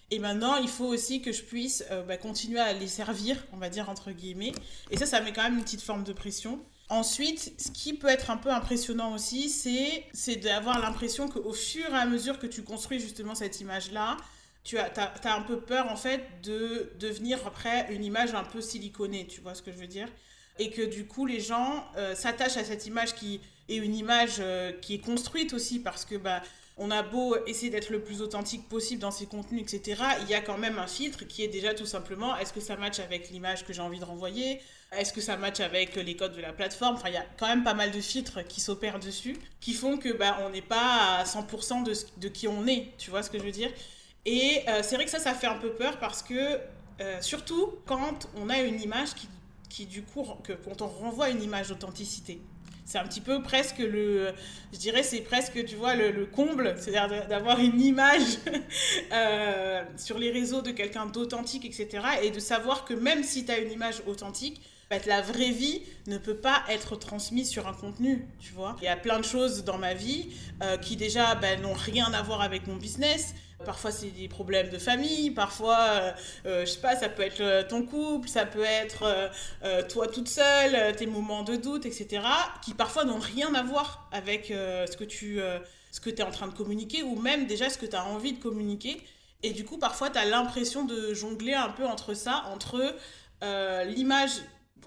Et 0.10 0.20
maintenant, 0.20 0.56
il 0.56 0.70
faut 0.70 0.86
aussi 0.86 1.22
que 1.22 1.32
je 1.32 1.44
puisse 1.44 1.84
euh, 1.92 2.02
bah, 2.02 2.18
continuer 2.18 2.60
à 2.60 2.72
les 2.72 2.88
servir, 2.88 3.44
on 3.52 3.58
va 3.58 3.70
dire 3.70 3.90
entre 3.90 4.12
guillemets. 4.12 4.54
Et 4.90 4.98
ça, 4.98 5.06
ça 5.06 5.20
met 5.20 5.34
quand 5.34 5.44
même 5.44 5.58
une 5.58 5.64
petite 5.64 5.82
forme 5.82 6.04
de 6.04 6.14
pression. 6.14 6.60
Ensuite, 6.90 7.54
ce 7.62 7.70
qui 7.70 7.94
peut 7.94 8.08
être 8.08 8.32
un 8.32 8.38
peu 8.38 8.50
impressionnant 8.50 9.14
aussi, 9.14 9.50
c'est 9.50 10.36
d'avoir 10.38 10.80
l'impression 10.80 11.28
qu'au 11.28 11.52
fur 11.52 11.90
et 11.90 11.98
à 11.98 12.06
mesure 12.06 12.40
que 12.40 12.48
tu 12.48 12.64
construis 12.64 13.00
justement 13.00 13.36
cette 13.36 13.60
image-là, 13.60 14.16
tu 14.64 14.78
as, 14.78 14.92
as, 14.96 15.36
un 15.36 15.42
peu 15.42 15.60
peur 15.60 15.90
en 15.90 15.98
fait 15.98 16.26
de 16.44 16.92
devenir 17.00 17.46
après 17.46 17.88
une 17.94 18.04
image 18.04 18.34
un 18.34 18.44
peu 18.44 18.62
siliconée, 18.62 19.28
tu 19.28 19.42
vois 19.42 19.54
ce 19.54 19.62
que 19.62 19.72
je 19.72 19.78
veux 19.78 19.88
dire? 19.88 20.08
Et 20.60 20.70
que 20.72 20.82
du 20.82 21.06
coup, 21.06 21.26
les 21.26 21.42
gens 21.42 21.86
euh, 21.98 22.16
s'attachent 22.16 22.58
à 22.58 22.64
cette 22.64 22.86
image 22.86 23.16
qui 23.16 23.42
est 23.70 23.76
une 23.76 23.96
image 23.96 24.38
euh, 24.40 24.72
qui 24.72 24.96
est 24.96 25.00
construite 25.00 25.54
aussi 25.54 25.80
parce 25.80 26.06
que 26.06 26.16
bah, 26.16 26.42
on 26.78 26.90
a 26.90 27.04
beau 27.04 27.36
essayer 27.48 27.70
d'être 27.70 27.90
le 27.90 28.02
plus 28.02 28.22
authentique 28.22 28.70
possible 28.70 29.02
dans 29.02 29.12
ses 29.12 29.26
contenus, 29.26 29.62
etc., 29.62 30.02
il 30.22 30.30
y 30.30 30.34
a 30.34 30.42
quand 30.42 30.58
même 30.58 30.78
un 30.78 30.88
filtre 30.88 31.26
qui 31.26 31.44
est 31.44 31.48
déjà 31.48 31.74
tout 31.74 31.86
simplement 31.86 32.38
est-ce 32.38 32.54
que 32.54 32.62
ça 32.62 32.78
match 32.78 33.00
avec 33.00 33.30
l'image 33.30 33.66
que 33.66 33.74
j'ai 33.74 33.82
envie 33.82 34.00
de 34.00 34.06
renvoyer? 34.06 34.62
Est-ce 34.94 35.12
que 35.12 35.20
ça 35.20 35.36
match 35.36 35.60
avec 35.60 35.96
les 35.96 36.16
codes 36.16 36.36
de 36.36 36.42
la 36.42 36.54
plateforme? 36.54 36.96
Enfin, 36.96 37.10
il 37.10 37.14
y 37.14 37.18
a 37.18 37.26
quand 37.38 37.48
même 37.48 37.64
pas 37.64 37.74
mal 37.74 37.92
de 37.92 38.00
filtres 38.00 38.46
qui 38.48 38.62
s'opèrent 38.62 39.00
dessus, 39.00 39.36
qui 39.60 39.74
font 39.74 39.98
que 39.98 40.14
bah, 40.14 40.38
on 40.46 40.50
n'est 40.50 40.62
pas 40.62 41.18
à 41.18 41.24
100% 41.26 41.84
de, 41.84 41.94
de, 42.18 42.28
qui 42.30 42.48
on 42.48 42.66
est, 42.68 42.94
tu 42.98 43.10
vois 43.10 43.22
ce 43.22 43.30
que 43.30 43.38
je 43.38 43.44
veux 43.44 43.52
dire? 43.52 43.70
Et 44.26 44.62
euh, 44.70 44.82
c'est 44.84 44.96
vrai 44.96 45.04
que 45.04 45.12
ça, 45.12 45.20
ça 45.20 45.34
fait 45.34 45.48
un 45.48 45.58
peu 45.58 45.72
peur 45.74 46.00
parce 46.00 46.24
que, 46.24 46.60
euh, 47.02 47.22
surtout 47.22 47.74
quand 47.86 48.30
on 48.38 48.50
a 48.50 48.60
une 48.62 48.82
image 48.82 49.14
qui, 49.14 49.28
qui 49.70 49.86
du 49.86 50.04
coup, 50.04 50.26
que, 50.44 50.54
quand 50.54 50.82
on 50.82 50.88
renvoie 50.88 51.30
une 51.30 51.44
image 51.44 51.68
d'authenticité. 51.68 52.42
C'est 52.86 52.98
un 52.98 53.06
petit 53.06 53.20
peu 53.20 53.44
presque 53.44 53.80
le, 53.80 54.32
je 54.72 54.78
dirais, 54.78 55.04
c'est 55.04 55.20
presque, 55.20 55.66
tu 55.66 55.76
vois, 55.76 55.96
le, 55.96 56.26
comble, 56.26 56.76
c'est-à-dire 56.78 57.28
d'avoir 57.28 57.60
une 57.60 57.82
image 57.82 58.38
euh, 59.12 59.84
sur 59.98 60.18
les 60.18 60.32
réseaux 60.32 60.62
de 60.62 60.72
quelqu'un 60.72 61.06
d'authentique, 61.06 61.66
etc. 61.66 62.06
Et 62.24 62.32
de 62.32 62.40
savoir 62.40 62.86
que 62.86 62.94
même 62.94 63.24
si 63.24 63.46
tu 63.46 63.52
as 63.52 63.58
une 63.58 63.74
image 63.74 64.02
authentique, 64.08 64.62
bah, 64.90 64.98
la 65.06 65.22
vraie 65.22 65.52
vie 65.52 65.82
ne 66.08 66.18
peut 66.18 66.38
pas 66.38 66.64
être 66.70 66.96
transmise 66.96 67.50
sur 67.50 67.68
un 67.68 67.74
contenu, 67.74 68.26
tu 68.40 68.54
vois. 68.54 68.78
Il 68.82 68.86
y 68.86 68.88
a 68.88 68.96
plein 68.96 69.20
de 69.20 69.26
choses 69.26 69.66
dans 69.66 69.78
ma 69.78 69.94
vie 69.94 70.30
euh, 70.64 70.78
qui 70.78 70.96
déjà 70.96 71.36
bah, 71.36 71.58
n'ont 71.58 71.74
rien 71.74 72.14
à 72.14 72.22
voir 72.22 72.42
avec 72.42 72.68
mon 72.68 72.78
business. 72.78 73.34
Parfois, 73.66 73.92
c'est 73.92 74.12
des 74.12 74.30
problèmes 74.30 74.70
de 74.70 74.78
famille. 74.78 75.32
Parfois, 75.32 75.80
euh, 75.80 76.12
euh, 76.46 76.66
je 76.66 76.72
sais 76.72 76.80
pas, 76.80 76.96
ça 76.96 77.10
peut 77.10 77.24
être 77.24 77.68
ton 77.68 77.84
couple, 77.84 78.30
ça 78.30 78.46
peut 78.46 78.64
être 78.64 79.32
toi 79.90 80.08
toute 80.08 80.30
seule, 80.30 80.96
tes 80.96 81.08
moments 81.08 81.44
de 81.44 81.56
doute, 81.58 81.86
etc. 81.86 82.22
Qui 82.64 82.74
parfois 82.74 83.04
n'ont 83.04 83.20
rien 83.20 83.54
à 83.56 83.64
voir 83.64 84.08
avec 84.12 84.48
ce 84.48 84.96
que 84.96 85.04
tu 85.04 85.40
ce 85.92 86.00
que 86.00 86.10
es 86.12 86.22
en 86.22 86.32
train 86.32 86.48
de 86.48 86.54
communiquer 86.54 87.02
ou 87.02 87.20
même 87.20 87.48
déjà 87.48 87.70
ce 87.70 87.78
que 87.78 87.88
tu 87.88 87.96
as 87.96 88.06
envie 88.06 88.34
de 88.34 88.42
communiquer. 88.42 89.02
Et 89.44 89.52
du 89.52 89.66
coup, 89.66 89.80
parfois, 89.80 90.12
tu 90.12 90.20
as 90.20 90.26
l'impression 90.26 90.86
de 90.86 91.14
jongler 91.14 91.54
un 91.54 91.70
peu 91.70 91.86
entre 91.86 92.14
ça, 92.14 92.44
entre 92.54 92.96
l'image 93.88 94.32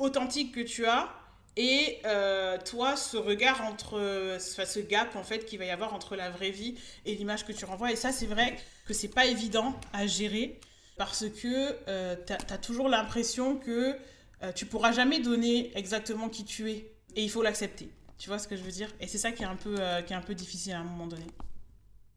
authentique 0.00 0.54
que 0.54 0.61
tu 0.61 0.87
as 0.87 1.09
et 1.57 1.99
euh, 2.07 2.59
toi, 2.64 2.97
ce 2.97 3.16
regard 3.16 3.62
entre, 3.66 4.38
ce 4.38 4.80
gap 4.80 5.16
en 5.16 5.23
fait 5.23 5.45
qu'il 5.45 5.59
va 5.59 5.64
y 5.64 5.71
avoir 5.71 5.95
entre 5.95 6.16
la 6.16 6.30
vraie 6.30 6.50
vie 6.50 6.76
et 7.04 7.14
l'image 7.14 7.45
que 7.45 7.52
tu 7.52 7.64
renvoies. 7.64 7.92
Et 7.92 7.97
ça, 7.97 8.12
c'est 8.12 8.26
vrai 8.26 8.57
que 8.87 8.95
c'est 8.95 9.09
pas 9.09 9.26
évident 9.26 9.78
à 9.92 10.07
gérer 10.07 10.61
parce 10.97 11.28
que 11.28 11.76
euh, 11.88 12.16
tu 12.26 12.33
as, 12.33 12.59
toujours 12.59 12.88
l'impression 12.88 13.57
que 13.57 13.97
euh, 14.42 14.52
tu 14.52 14.66
pourras 14.66 14.92
jamais 14.92 15.21
donner 15.21 15.71
exactement 15.76 16.28
qui 16.28 16.45
tu 16.45 16.71
es 16.71 16.92
et 17.16 17.23
il 17.23 17.30
faut 17.30 17.42
l'accepter. 17.42 17.90
Tu 18.19 18.28
vois 18.28 18.38
ce 18.38 18.47
que 18.47 18.57
je 18.57 18.62
veux 18.62 18.71
dire? 18.71 18.88
Et 19.00 19.07
c'est 19.07 19.19
ça 19.19 19.33
qui 19.33 19.42
est, 19.42 19.47
un 19.47 19.57
peu, 19.57 19.75
qui 20.07 20.12
est 20.12 20.16
un 20.16 20.21
peu 20.21 20.35
difficile 20.35 20.75
à 20.75 20.80
un 20.80 20.85
moment 20.85 21.07
donné. 21.07 21.26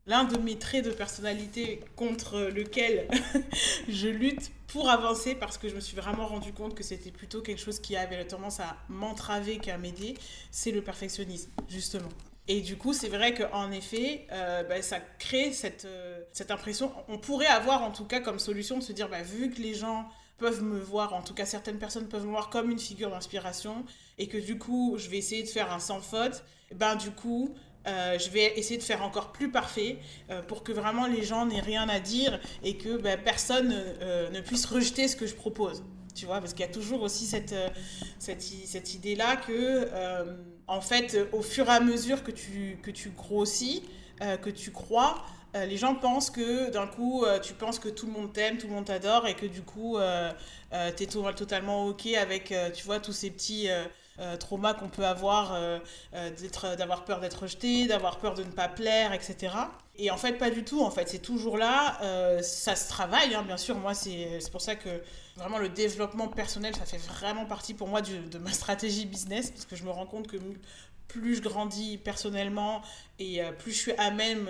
L'un 0.06 0.26
de 0.26 0.38
mes 0.38 0.58
traits 0.58 0.84
de 0.84 0.92
personnalité 0.92 1.80
contre 1.96 2.42
lequel 2.42 3.08
je 3.88 4.10
lutte 4.10 4.52
pour 4.68 4.90
avancer 4.90 5.34
parce 5.34 5.58
que 5.58 5.70
je 5.70 5.76
me 5.76 5.80
suis 5.80 5.96
vraiment 5.96 6.28
rendu 6.28 6.52
compte 6.52 6.76
que 6.76 6.84
c'était 6.84 7.12
plutôt 7.12 7.42
quelque 7.42 7.62
chose 7.62 7.80
qui 7.80 7.96
avait 7.96 8.26
tendance 8.26 8.60
à 8.60 8.76
m'entraver 8.90 9.60
qu'à 9.60 9.78
m'aider, 9.78 10.16
c'est 10.52 10.72
le 10.72 10.82
perfectionnisme, 10.82 11.52
justement. 11.70 12.10
Et 12.50 12.60
du 12.60 12.76
coup, 12.76 12.92
c'est 12.92 13.08
vrai 13.08 13.34
qu'en 13.34 13.72
effet, 13.72 14.28
euh, 14.34 14.64
bah, 14.64 14.82
ça 14.82 15.00
crée 15.20 15.54
cette, 15.54 15.86
euh, 15.86 16.22
cette 16.34 16.52
impression. 16.52 16.92
On 17.08 17.18
pourrait 17.18 17.46
avoir 17.46 17.84
en 17.84 17.92
tout 17.92 18.04
cas 18.04 18.20
comme 18.20 18.40
solution 18.40 18.78
de 18.78 18.84
se 18.84 18.92
dire, 18.92 19.08
bah, 19.08 19.22
vu 19.22 19.50
que 19.52 19.62
les 19.62 19.74
gens 19.74 20.10
peuvent 20.38 20.64
me 20.64 20.80
voir, 20.80 21.14
en 21.14 21.22
tout 21.22 21.34
cas 21.34 21.46
certaines 21.46 21.80
personnes 21.80 22.10
peuvent 22.10 22.26
me 22.26 22.32
voir 22.32 22.50
comme 22.50 22.70
une 22.70 22.80
figure 22.80 23.10
d'inspiration, 23.10 23.86
et 24.18 24.28
que 24.28 24.38
du 24.38 24.58
coup, 24.58 24.96
je 24.98 25.10
vais 25.10 25.18
essayer 25.18 25.44
de 25.44 25.48
faire 25.48 25.72
un 25.72 25.80
sans 25.80 26.02
faute, 26.02 26.44
ben 26.76 26.98
du 26.98 27.12
coup, 27.12 27.56
euh, 27.86 28.18
je 28.18 28.30
vais 28.30 28.58
essayer 28.58 28.78
de 28.78 28.84
faire 28.84 29.04
encore 29.04 29.32
plus 29.34 29.52
parfait 29.52 29.98
euh, 30.30 30.42
pour 30.42 30.64
que 30.64 30.72
vraiment 30.72 31.06
les 31.06 31.24
gens 31.24 31.46
n'aient 31.46 31.60
rien 31.60 31.90
à 31.90 32.00
dire 32.00 32.40
et 32.64 32.78
que 32.78 32.98
ben, 32.98 33.20
personne 33.22 33.74
euh, 33.74 34.30
ne 34.30 34.40
puisse 34.40 34.66
rejeter 34.66 35.08
ce 35.08 35.16
que 35.16 35.28
je 35.28 35.36
propose. 35.36 35.84
Tu 36.16 36.26
vois, 36.26 36.40
parce 36.40 36.54
qu'il 36.54 36.64
y 36.66 36.70
a 36.70 36.72
toujours 36.72 37.02
aussi 37.02 37.26
cette 37.26 38.94
idée-là 38.94 39.36
que, 39.36 39.90
en 40.68 40.80
fait, 40.80 41.18
au 41.32 41.42
fur 41.42 41.66
et 41.66 41.72
à 41.72 41.80
mesure 41.80 42.24
que 42.24 42.30
tu, 42.30 42.78
que 42.84 42.92
tu 42.92 43.10
grossis, 43.10 43.82
que 44.20 44.52
tu 44.52 44.70
crois, 44.70 45.26
les 45.56 45.76
gens 45.76 45.96
pensent 45.96 46.30
que 46.30 46.70
d'un 46.70 46.86
coup, 46.86 47.26
tu 47.42 47.56
penses 47.56 47.80
que 47.80 47.90
tout 47.90 48.06
le 48.06 48.12
monde 48.12 48.32
t'aime, 48.32 48.60
tout 48.60 48.68
le 48.68 48.74
monde 48.74 48.86
t'adore 48.86 49.26
et 49.26 49.34
que 49.34 49.48
du 49.48 49.64
coup, 49.64 49.98
tu 50.96 51.04
es 51.04 51.08
totalement 51.08 51.88
OK 51.88 52.06
avec, 52.06 52.54
tu 52.76 52.86
vois, 52.86 53.00
tous 53.00 53.14
ces 53.14 53.32
petits 53.32 53.68
euh, 54.20 54.38
trauma 54.38 54.76
qu'on 54.76 54.90
peut 54.90 55.06
avoir, 55.06 55.54
euh, 55.56 55.80
euh, 56.14 56.76
d'avoir 56.76 57.04
peur 57.04 57.20
d'être 57.20 57.42
rejeté, 57.42 57.88
d'avoir 57.88 58.20
peur 58.20 58.36
de 58.36 58.44
ne 58.44 58.52
pas 58.52 58.68
plaire, 58.68 59.12
etc. 59.12 59.56
Et 59.96 60.12
en 60.12 60.18
fait, 60.18 60.34
pas 60.34 60.52
du 60.52 60.64
tout. 60.64 60.84
En 60.84 60.92
fait, 60.92 61.10
c'est 61.10 61.22
toujours 61.22 61.58
là. 61.58 61.98
ça 62.42 62.76
se 62.76 62.88
travaille, 62.90 63.34
hein, 63.34 63.44
bien 63.44 63.58
sûr. 63.58 63.76
Moi, 63.76 63.94
c'est 63.96 64.40
pour 64.52 64.62
ça 64.62 64.76
que 64.76 64.90
vraiment 65.36 65.58
le 65.58 65.70
développement 65.70 66.28
personnel, 66.28 66.76
ça 66.76 66.86
fait 66.86 66.98
vraiment 66.98 67.46
partie 67.46 67.74
pour 67.74 67.88
moi 67.88 68.02
de 68.02 68.38
ma 68.38 68.52
stratégie 68.52 69.06
business, 69.06 69.50
parce 69.50 69.66
que 69.66 69.76
je 69.76 69.84
me 69.84 69.90
rends 69.90 70.06
compte 70.06 70.28
que 70.28 70.38
plus 71.08 71.36
je 71.36 71.42
grandis 71.42 71.98
personnellement 71.98 72.82
et 73.20 73.42
plus 73.60 73.72
je 73.72 73.78
suis 73.78 73.92
à 73.94 74.10
même 74.10 74.48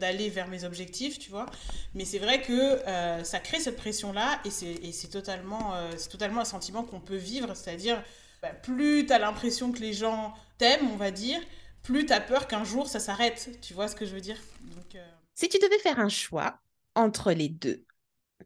d'aller 0.00 0.28
vers 0.28 0.48
mes 0.48 0.64
objectifs, 0.64 1.18
tu 1.18 1.30
vois. 1.30 1.46
Mais 1.94 2.04
c'est 2.04 2.18
vrai 2.18 2.42
que 2.42 2.78
ça 3.24 3.38
crée 3.38 3.60
cette 3.60 3.76
pression-là 3.76 4.40
et 4.44 4.50
c'est 4.50 5.08
totalement, 5.08 5.74
c'est 5.96 6.10
totalement 6.10 6.42
un 6.42 6.46
sentiment 6.46 6.84
qu'on 6.84 7.00
peut 7.00 7.16
vivre, 7.16 7.54
c'est-à-dire 7.54 8.02
bah, 8.44 8.52
plus 8.54 9.06
tu 9.06 9.12
as 9.12 9.18
l'impression 9.18 9.72
que 9.72 9.78
les 9.80 9.92
gens 9.94 10.34
t'aiment, 10.58 10.90
on 10.92 10.96
va 10.96 11.10
dire, 11.10 11.40
plus 11.82 12.06
tu 12.06 12.12
as 12.12 12.20
peur 12.20 12.46
qu'un 12.46 12.64
jour 12.64 12.88
ça 12.88 13.00
s'arrête. 13.00 13.58
Tu 13.62 13.74
vois 13.74 13.88
ce 13.88 13.96
que 13.96 14.04
je 14.06 14.14
veux 14.14 14.20
dire? 14.20 14.38
Donc, 14.62 14.94
euh, 14.94 15.06
Si 15.34 15.48
tu 15.48 15.58
devais 15.58 15.78
faire 15.78 15.98
un 15.98 16.08
choix 16.08 16.58
entre 16.94 17.32
les 17.32 17.48
deux, 17.48 17.84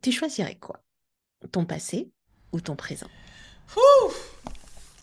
tu 0.02 0.12
choisirais 0.12 0.56
quoi? 0.56 0.82
Ton 1.52 1.64
passé 1.66 2.10
ou 2.52 2.60
ton 2.60 2.76
présent? 2.76 3.08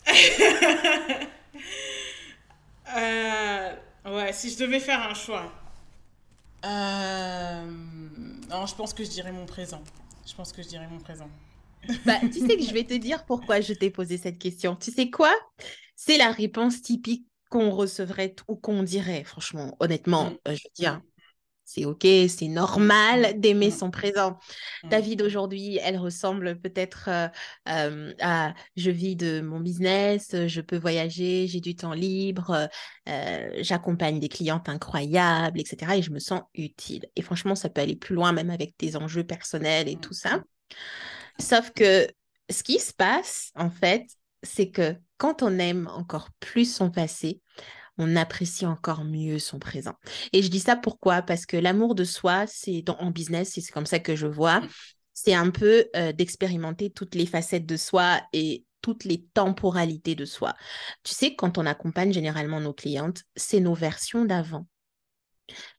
Euh, 2.96 3.74
Ouais, 4.06 4.32
si 4.32 4.50
je 4.50 4.58
devais 4.58 4.78
faire 4.78 5.02
un 5.02 5.14
choix. 5.14 5.52
Euh, 6.64 7.64
Non, 8.48 8.66
je 8.66 8.74
pense 8.74 8.94
que 8.94 9.02
je 9.04 9.10
dirais 9.10 9.32
mon 9.32 9.46
présent. 9.46 9.82
Je 10.26 10.34
pense 10.34 10.52
que 10.52 10.62
je 10.62 10.68
dirais 10.68 10.86
mon 10.88 10.98
présent. 11.00 11.28
Bah, 12.04 12.18
tu 12.20 12.40
sais 12.40 12.56
que 12.56 12.62
je 12.62 12.72
vais 12.72 12.84
te 12.84 12.94
dire 12.94 13.24
pourquoi 13.24 13.60
je 13.60 13.72
t'ai 13.72 13.90
posé 13.90 14.16
cette 14.16 14.38
question. 14.38 14.76
Tu 14.76 14.90
sais 14.90 15.10
quoi? 15.10 15.32
C'est 15.94 16.18
la 16.18 16.30
réponse 16.30 16.82
typique 16.82 17.26
qu'on 17.48 17.70
recevrait 17.70 18.34
ou 18.48 18.56
qu'on 18.56 18.82
dirait, 18.82 19.24
franchement, 19.24 19.76
honnêtement. 19.80 20.30
Mm. 20.30 20.38
Euh, 20.48 20.54
je 20.54 20.62
veux 20.64 20.74
dire, 20.74 21.00
c'est 21.64 21.84
OK, 21.84 22.06
c'est 22.28 22.46
normal 22.46 23.40
d'aimer 23.40 23.72
son 23.72 23.90
présent. 23.90 24.38
Ta 24.88 25.00
vie 25.00 25.16
d'aujourd'hui, 25.16 25.80
elle 25.82 25.98
ressemble 25.98 26.60
peut-être 26.60 27.08
euh, 27.08 27.26
euh, 27.68 28.12
à 28.20 28.54
je 28.76 28.90
vis 28.92 29.16
de 29.16 29.40
mon 29.40 29.58
business, 29.58 30.46
je 30.46 30.60
peux 30.60 30.76
voyager, 30.76 31.48
j'ai 31.48 31.60
du 31.60 31.74
temps 31.74 31.92
libre, 31.92 32.68
j'accompagne 33.58 34.20
des 34.20 34.28
clientes 34.28 34.68
incroyables, 34.68 35.58
etc. 35.58 35.96
Et 35.96 36.02
je 36.02 36.12
me 36.12 36.20
sens 36.20 36.42
utile. 36.54 37.06
Et 37.16 37.22
franchement, 37.22 37.56
ça 37.56 37.68
peut 37.68 37.80
aller 37.80 37.96
plus 37.96 38.14
loin, 38.14 38.30
même 38.30 38.50
avec 38.50 38.76
tes 38.76 38.94
enjeux 38.94 39.24
personnels 39.24 39.88
et 39.88 39.96
tout 39.96 40.14
ça. 40.14 40.44
Sauf 41.38 41.70
que 41.70 42.08
ce 42.50 42.62
qui 42.62 42.78
se 42.78 42.92
passe, 42.92 43.50
en 43.54 43.70
fait, 43.70 44.06
c'est 44.42 44.70
que 44.70 44.94
quand 45.18 45.42
on 45.42 45.58
aime 45.58 45.88
encore 45.88 46.30
plus 46.40 46.72
son 46.72 46.90
passé, 46.90 47.40
on 47.98 48.16
apprécie 48.16 48.66
encore 48.66 49.04
mieux 49.04 49.38
son 49.38 49.58
présent. 49.58 49.94
Et 50.32 50.42
je 50.42 50.48
dis 50.48 50.60
ça 50.60 50.76
pourquoi? 50.76 51.22
Parce 51.22 51.46
que 51.46 51.56
l'amour 51.56 51.94
de 51.94 52.04
soi, 52.04 52.46
c'est 52.46 52.84
en 52.90 53.10
business, 53.10 53.52
c'est 53.54 53.72
comme 53.72 53.86
ça 53.86 53.98
que 53.98 54.16
je 54.16 54.26
vois, 54.26 54.62
c'est 55.14 55.34
un 55.34 55.50
peu 55.50 55.86
euh, 55.96 56.12
d'expérimenter 56.12 56.90
toutes 56.90 57.14
les 57.14 57.26
facettes 57.26 57.66
de 57.66 57.76
soi 57.76 58.20
et 58.32 58.64
toutes 58.82 59.04
les 59.04 59.24
temporalités 59.34 60.14
de 60.14 60.26
soi. 60.26 60.54
Tu 61.02 61.14
sais, 61.14 61.34
quand 61.34 61.58
on 61.58 61.66
accompagne 61.66 62.12
généralement 62.12 62.60
nos 62.60 62.74
clientes, 62.74 63.22
c'est 63.34 63.60
nos 63.60 63.74
versions 63.74 64.26
d'avant. 64.26 64.66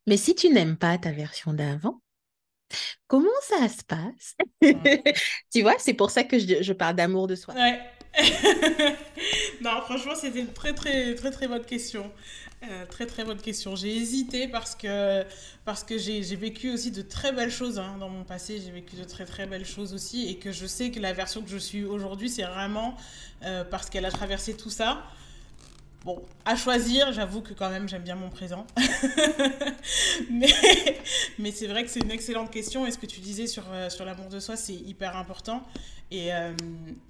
Mais 0.06 0.16
si 0.16 0.34
tu 0.34 0.50
n'aimes 0.50 0.76
pas 0.76 0.98
ta 0.98 1.12
version 1.12 1.52
d'avant, 1.52 2.02
comment 3.06 3.28
ça 3.42 3.68
se 3.68 3.84
passe? 3.84 4.36
Tu 5.52 5.62
vois, 5.62 5.74
c'est 5.78 5.94
pour 5.94 6.10
ça 6.10 6.24
que 6.24 6.38
je, 6.38 6.72
parle 6.72 6.96
d'amour 6.96 7.26
de 7.26 7.34
soi. 7.34 7.54
Ouais. 7.54 7.80
non, 9.60 9.80
franchement, 9.82 10.14
c'était 10.14 10.40
une 10.40 10.52
très, 10.52 10.74
très, 10.74 11.14
très, 11.14 11.30
très 11.30 11.48
bonne 11.48 11.64
question. 11.64 12.10
Euh, 12.64 12.86
très, 12.86 13.06
très 13.06 13.24
bonne 13.24 13.40
question. 13.40 13.76
J'ai 13.76 13.96
hésité 13.96 14.48
parce 14.48 14.74
que, 14.74 15.24
parce 15.64 15.84
que 15.84 15.96
j'ai 15.96 16.20
vécu 16.34 16.72
aussi 16.72 16.90
de 16.90 17.02
très 17.02 17.32
belles 17.32 17.50
choses 17.50 17.78
hein, 17.78 17.96
dans 18.00 18.08
mon 18.08 18.24
passé. 18.24 18.60
J'ai 18.64 18.72
vécu 18.72 18.96
de 18.96 19.04
très, 19.04 19.24
très 19.24 19.46
belles 19.46 19.66
choses 19.66 19.94
aussi. 19.94 20.28
Et 20.28 20.38
que 20.38 20.50
je 20.52 20.66
sais 20.66 20.90
que 20.90 20.98
la 20.98 21.12
version 21.12 21.42
que 21.42 21.50
je 21.50 21.58
suis 21.58 21.84
aujourd'hui, 21.84 22.28
c'est 22.28 22.42
vraiment 22.42 22.96
euh, 23.44 23.64
parce 23.64 23.88
qu'elle 23.88 24.04
a 24.04 24.10
traversé 24.10 24.56
tout 24.56 24.70
ça. 24.70 25.04
Bon, 26.04 26.22
à 26.44 26.54
choisir, 26.54 27.12
j'avoue 27.12 27.42
que 27.42 27.54
quand 27.54 27.70
même 27.70 27.88
j'aime 27.88 28.02
bien 28.02 28.14
mon 28.14 28.30
présent. 28.30 28.66
mais 30.30 30.48
mais 31.38 31.50
c'est 31.50 31.66
vrai 31.66 31.84
que 31.84 31.90
c'est 31.90 32.00
une 32.00 32.10
excellente 32.10 32.50
question. 32.50 32.86
Et 32.86 32.90
ce 32.92 32.98
que 32.98 33.06
tu 33.06 33.20
disais 33.20 33.46
sur, 33.46 33.64
euh, 33.70 33.90
sur 33.90 34.04
l'amour 34.04 34.28
de 34.28 34.38
soi, 34.38 34.56
c'est 34.56 34.74
hyper 34.74 35.16
important. 35.16 35.62
Et, 36.10 36.32
euh, 36.32 36.54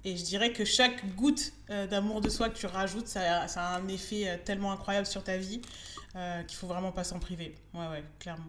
et, 0.03 0.17
je 0.17 0.23
dirais 0.23 0.51
que 0.51 0.65
chaque 0.65 1.15
goutte 1.15 1.53
euh, 1.69 1.87
d'amour 1.87 2.19
de 2.19 2.29
soi 2.29 2.49
que 2.49 2.57
tu 2.57 2.65
rajoutes, 2.65 3.07
ça, 3.07 3.43
a 3.43 3.75
un 3.77 3.87
effet 3.87 4.41
tellement 4.43 4.71
incroyable 4.71 5.07
sur 5.07 5.23
ta 5.23 5.37
vie 5.37 5.61
qu'il 6.47 6.57
faut 6.57 6.67
vraiment 6.67 6.91
pas 6.91 7.03
s'en 7.03 7.19
priver. 7.19 7.55
Ouais, 7.73 7.87
ouais, 7.87 8.03
clairement. 8.19 8.43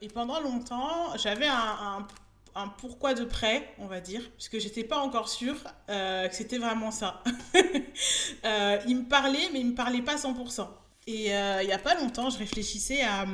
Et 0.00 0.08
pendant 0.08 0.40
longtemps, 0.40 1.16
j'avais 1.16 1.48
un 1.48 2.06
un 2.54 2.68
pourquoi 2.68 3.14
de 3.14 3.24
près, 3.24 3.74
on 3.78 3.86
va 3.86 4.00
dire, 4.00 4.30
puisque 4.36 4.58
j'étais 4.58 4.84
pas 4.84 4.98
encore 4.98 5.28
sûre 5.28 5.56
euh, 5.88 6.28
que 6.28 6.34
c'était 6.34 6.58
vraiment 6.58 6.90
ça. 6.90 7.22
euh, 8.44 8.78
il 8.86 8.96
me 8.98 9.08
parlait, 9.08 9.48
mais 9.52 9.60
il 9.60 9.68
me 9.68 9.74
parlait 9.74 10.02
pas 10.02 10.16
100%. 10.16 10.66
Et 11.06 11.34
euh, 11.34 11.62
il 11.62 11.66
n'y 11.66 11.72
a 11.72 11.78
pas 11.78 11.94
longtemps, 11.94 12.28
je 12.28 12.38
réfléchissais 12.38 13.02
à, 13.02 13.24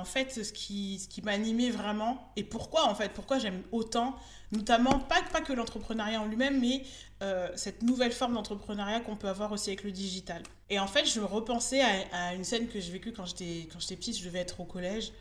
en 0.00 0.04
fait 0.04 0.42
ce 0.42 0.52
qui, 0.52 0.98
ce 0.98 1.06
qui 1.06 1.20
m'animait 1.22 1.70
vraiment 1.70 2.32
et 2.34 2.42
pourquoi 2.42 2.88
en 2.88 2.94
fait, 2.94 3.10
pourquoi 3.12 3.38
j'aime 3.38 3.62
autant, 3.72 4.16
notamment 4.52 4.98
pas, 4.98 5.22
pas 5.30 5.40
que 5.40 5.52
l'entrepreneuriat 5.52 6.20
en 6.20 6.24
lui-même, 6.24 6.60
mais 6.60 6.82
euh, 7.22 7.48
cette 7.56 7.82
nouvelle 7.82 8.10
forme 8.10 8.34
d'entrepreneuriat 8.34 9.00
qu'on 9.00 9.16
peut 9.16 9.28
avoir 9.28 9.52
aussi 9.52 9.70
avec 9.70 9.84
le 9.84 9.92
digital. 9.92 10.42
Et 10.70 10.78
en 10.78 10.86
fait, 10.86 11.04
je 11.04 11.20
repensais 11.20 11.82
à, 11.82 12.30
à 12.30 12.34
une 12.34 12.42
scène 12.44 12.68
que 12.68 12.80
j'ai 12.80 12.90
vécue 12.90 13.12
quand 13.12 13.26
j'étais 13.26 13.96
petite, 13.96 14.18
je 14.18 14.24
devais 14.24 14.40
être 14.40 14.58
au 14.60 14.64
collège. 14.64 15.12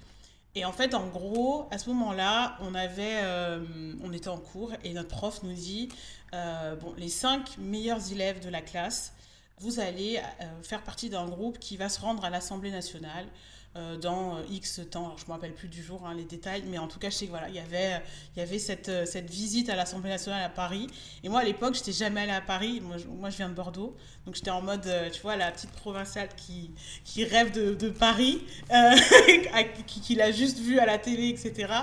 Et 0.56 0.66
en 0.66 0.72
fait, 0.72 0.94
en 0.94 1.08
gros, 1.08 1.68
à 1.72 1.80
ce 1.80 1.90
moment-là, 1.90 2.58
on 2.62 2.74
euh, 2.76 3.66
on 4.04 4.14
était 4.14 4.28
en 4.28 4.38
cours 4.38 4.72
et 4.84 4.94
notre 4.94 5.10
prof 5.10 5.42
nous 5.42 5.54
dit, 5.54 5.90
euh, 6.34 6.76
bon, 6.76 6.94
les 6.98 7.10
cinq 7.10 7.58
meilleurs 7.58 8.12
élèves 8.12 8.40
de 8.44 8.50
la 8.50 8.62
classe, 8.62 9.14
vous 9.60 9.80
allez 9.80 10.18
euh, 10.42 10.62
faire 10.62 10.84
partie 10.84 11.10
d'un 11.10 11.28
groupe 11.28 11.58
qui 11.58 11.76
va 11.76 11.90
se 11.90 12.00
rendre 12.00 12.24
à 12.24 12.30
l'Assemblée 12.30 12.72
nationale 12.72 13.26
euh, 13.76 13.98
dans 13.98 14.38
euh, 14.38 14.42
X 14.52 14.82
temps. 14.92 15.16
je 15.18 15.24
ne 15.24 15.30
me 15.30 15.34
rappelle 15.34 15.54
plus 15.54 15.68
du 15.68 15.82
jour, 15.82 16.06
hein, 16.06 16.14
les 16.14 16.26
détails, 16.26 16.64
mais 16.68 16.78
en 16.78 16.88
tout 16.88 17.00
cas, 17.00 17.10
je 17.10 17.16
sais 17.16 17.26
qu'il 17.26 17.32
voilà, 17.32 17.50
y 17.50 17.58
avait, 17.58 18.04
il 18.36 18.40
y 18.40 18.44
avait 18.44 18.60
cette, 18.60 18.90
euh, 18.90 19.06
cette 19.08 19.28
visite 19.32 19.68
à 19.68 19.76
l'Assemblée 19.76 20.12
nationale 20.12 20.44
à 20.44 20.50
Paris. 20.50 20.86
Et 21.24 21.30
moi, 21.30 21.40
à 21.40 21.44
l'époque, 21.44 21.74
je 21.74 21.80
n'étais 21.80 21.92
jamais 21.92 22.22
allée 22.22 22.34
à 22.34 22.42
Paris. 22.42 22.82
Moi 22.82 22.98
je, 22.98 23.36
viens 23.36 23.50
de 23.50 23.56
Bordeaux. 23.56 23.96
Donc, 24.28 24.36
j'étais 24.36 24.52
en 24.52 24.62
mode, 24.62 24.88
tu 25.12 25.22
vois, 25.22 25.38
la 25.38 25.52
petite 25.52 25.72
provinciale 25.72 26.30
qui, 26.38 26.70
qui 27.04 27.26
rêve 27.26 27.52
de, 27.52 27.90
Paris, 27.90 28.44
qui, 29.88 30.02
qui 30.02 30.16
l'a 30.16 30.32
juste 30.32 30.60
vu 30.60 30.78
à 30.78 30.86
la 30.86 31.00
télé, 31.00 31.30
etc. 31.30 31.74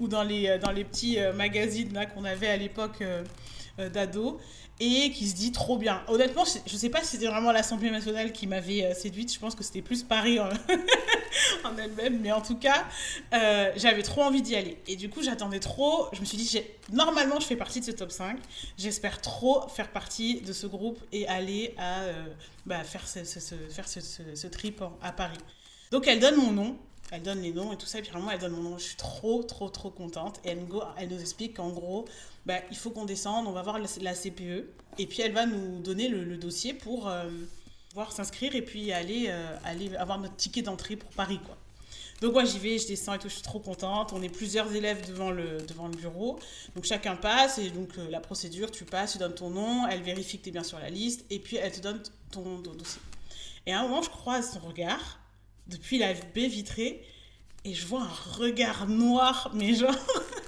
Ou 0.00 0.06
dans 0.06 0.22
les, 0.22 0.58
dans 0.58 0.70
les 0.70 0.84
petits 0.84 1.18
magazines 1.34 1.98
qu'on 2.14 2.24
avait 2.24 2.48
à 2.48 2.56
l'époque 2.58 3.02
d'ado 3.92 4.40
et 4.80 5.10
qui 5.10 5.28
se 5.28 5.34
dit 5.34 5.52
trop 5.52 5.76
bien. 5.76 6.02
Honnêtement, 6.08 6.44
je 6.44 6.72
ne 6.72 6.78
sais 6.78 6.88
pas 6.88 7.02
si 7.02 7.16
c'était 7.16 7.26
vraiment 7.26 7.50
l'Assemblée 7.50 7.90
nationale 7.90 8.32
qui 8.32 8.46
m'avait 8.46 8.84
euh, 8.84 8.94
séduite, 8.94 9.32
je 9.32 9.38
pense 9.38 9.54
que 9.54 9.64
c'était 9.64 9.82
plus 9.82 10.04
Paris 10.04 10.38
en, 10.40 10.48
elle-même, 11.76 12.20
mais 12.20 12.30
en 12.30 12.40
tout 12.40 12.56
cas, 12.56 12.84
euh, 13.32 13.72
j'avais 13.76 14.02
trop 14.02 14.22
envie 14.22 14.42
d'y 14.42 14.54
aller. 14.54 14.78
Et 14.86 14.96
du 14.96 15.10
coup, 15.10 15.22
j'attendais 15.22 15.58
trop, 15.58 16.06
je 16.12 16.20
me 16.20 16.24
suis 16.24 16.36
dit, 16.36 16.60
normalement, 16.92 17.40
je 17.40 17.46
fais 17.46 17.56
partie 17.56 17.80
de 17.80 17.86
ce 17.86 17.90
top 17.90 18.12
5, 18.12 18.38
j'espère 18.76 19.20
trop 19.20 19.66
faire 19.68 19.90
partie 19.90 20.42
de 20.42 20.52
ce 20.52 20.66
groupe 20.66 21.00
et 21.12 21.26
aller 21.26 21.74
à, 21.76 22.02
euh, 22.02 22.26
bah, 22.64 22.84
faire, 22.84 23.06
ce, 23.08 23.24
faire 23.24 23.88
ce, 23.88 24.46
trip 24.46 24.82
à 25.02 25.12
Paris. 25.12 25.38
Donc, 25.90 26.06
elle 26.06 26.20
donne 26.20 26.36
mon 26.36 26.52
nom, 26.52 26.78
elle 27.10 27.22
donne 27.22 27.40
les 27.40 27.52
noms 27.52 27.72
et 27.72 27.76
tout 27.76 27.86
ça, 27.86 27.98
et 27.98 28.02
puis 28.02 28.10
vraiment, 28.10 28.30
elle 28.30 28.38
donne 28.38 28.52
mon 28.52 28.62
nom. 28.62 28.78
Je 28.78 28.84
suis 28.84 28.96
trop, 28.96 29.42
trop, 29.42 29.68
trop 29.70 29.90
contente. 29.90 30.40
Et 30.44 30.50
elle, 30.50 30.66
elle 30.98 31.08
nous 31.08 31.20
explique 31.20 31.56
qu'en 31.56 31.70
gros, 31.70 32.04
bah, 32.44 32.58
il 32.70 32.76
faut 32.76 32.90
qu'on 32.90 33.04
descende, 33.04 33.46
on 33.46 33.52
va 33.52 33.62
voir 33.62 33.78
la, 33.78 34.14
CPE, 34.14 34.68
et 34.98 35.06
puis 35.06 35.22
elle 35.22 35.32
va 35.32 35.46
nous 35.46 35.80
donner 35.80 36.08
le, 36.08 36.36
dossier 36.36 36.74
pour 36.74 37.08
euh, 37.08 37.28
voir 37.94 38.12
s'inscrire 38.12 38.54
et 38.54 38.62
puis 38.62 38.92
aller, 38.92 39.26
euh, 39.28 39.56
aller 39.64 39.94
avoir 39.96 40.18
notre 40.18 40.36
ticket 40.36 40.62
d'entrée 40.62 40.96
pour 40.96 41.10
Paris. 41.10 41.40
Donc 42.20 42.32
moi 42.32 42.44
j'y 42.44 42.58
vais, 42.58 42.78
je 42.78 42.86
descends 42.88 43.14
et 43.14 43.18
tout, 43.18 43.28
je 43.28 43.34
suis 43.34 43.42
trop 43.42 43.60
contente. 43.60 44.12
On 44.12 44.22
est 44.22 44.28
plusieurs 44.28 44.74
élèves 44.74 45.06
devant 45.06 45.30
le, 45.30 45.58
devant 45.62 45.86
le 45.86 45.94
bureau. 45.94 46.38
Donc 46.74 46.84
chacun 46.84 47.14
passe 47.14 47.58
et 47.58 47.70
donc 47.70 47.90
euh, 47.96 48.10
la 48.10 48.20
procédure, 48.20 48.70
tu 48.70 48.84
passes, 48.84 49.12
tu 49.12 49.18
donnes 49.18 49.34
ton 49.34 49.50
nom, 49.50 49.86
elle 49.86 50.02
vérifie 50.02 50.38
que 50.38 50.44
tu 50.44 50.48
es 50.48 50.52
bien 50.52 50.64
sur 50.64 50.78
la 50.80 50.90
liste 50.90 51.24
et 51.30 51.38
puis 51.38 51.56
elle 51.56 51.72
te 51.72 51.80
donne 51.80 52.02
ton, 52.32 52.60
ton 52.62 52.74
dossier. 52.74 53.00
Et 53.66 53.72
à 53.72 53.80
un 53.80 53.82
moment 53.82 54.02
je 54.02 54.10
croise 54.10 54.52
son 54.52 54.60
regard 54.60 55.20
depuis 55.68 55.98
la 55.98 56.14
baie 56.14 56.48
vitrée 56.48 57.04
et 57.64 57.74
je 57.74 57.86
vois 57.86 58.02
un 58.02 58.36
regard 58.36 58.86
noir, 58.86 59.50
mais 59.54 59.74
genre, 59.74 59.94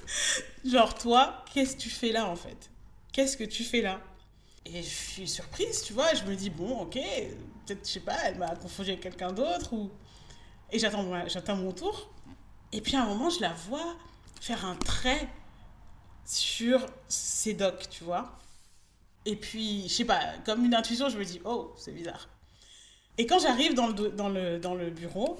genre 0.65 0.95
toi, 0.95 1.43
qu'est-ce 1.53 1.75
que 1.75 1.81
tu 1.81 1.89
fais 1.89 2.11
là 2.11 2.27
en 2.27 2.35
fait? 2.35 2.69
Qu'est-ce 3.11 3.37
que 3.37 3.43
tu 3.43 3.63
fais 3.63 3.81
là? 3.81 4.01
Et 4.65 4.81
je 4.81 4.87
suis 4.87 5.27
surprise, 5.27 5.81
tu 5.83 5.93
vois, 5.93 6.13
je 6.13 6.23
me 6.23 6.35
dis, 6.35 6.49
bon, 6.49 6.81
ok, 6.81 6.93
peut-être, 7.65 7.85
je 7.87 7.93
sais 7.93 7.99
pas, 7.99 8.17
elle 8.25 8.37
m'a 8.37 8.55
confondu 8.55 8.89
avec 8.89 9.01
quelqu'un 9.01 9.31
d'autre, 9.31 9.73
ou... 9.73 9.91
Et 10.71 10.79
j'attends, 10.79 11.27
j'attends 11.27 11.55
mon 11.55 11.71
tour. 11.71 12.13
Et 12.71 12.79
puis 12.79 12.95
à 12.95 13.03
un 13.03 13.07
moment, 13.07 13.29
je 13.29 13.41
la 13.41 13.53
vois 13.53 13.97
faire 14.39 14.65
un 14.65 14.75
trait 14.75 15.27
sur 16.25 16.85
ses 17.07 17.53
docs, 17.53 17.89
tu 17.89 18.03
vois. 18.03 18.37
Et 19.25 19.35
puis, 19.35 19.83
je 19.83 19.93
sais 19.93 20.05
pas, 20.05 20.37
comme 20.45 20.65
une 20.65 20.73
intuition, 20.73 21.09
je 21.09 21.17
me 21.17 21.25
dis, 21.25 21.41
oh, 21.43 21.73
c'est 21.77 21.91
bizarre. 21.91 22.29
Et 23.21 23.27
quand 23.27 23.37
j'arrive 23.37 23.75
dans 23.75 23.85
le, 23.85 24.09
dans, 24.09 24.29
le, 24.29 24.57
dans 24.57 24.73
le 24.73 24.89
bureau, 24.89 25.37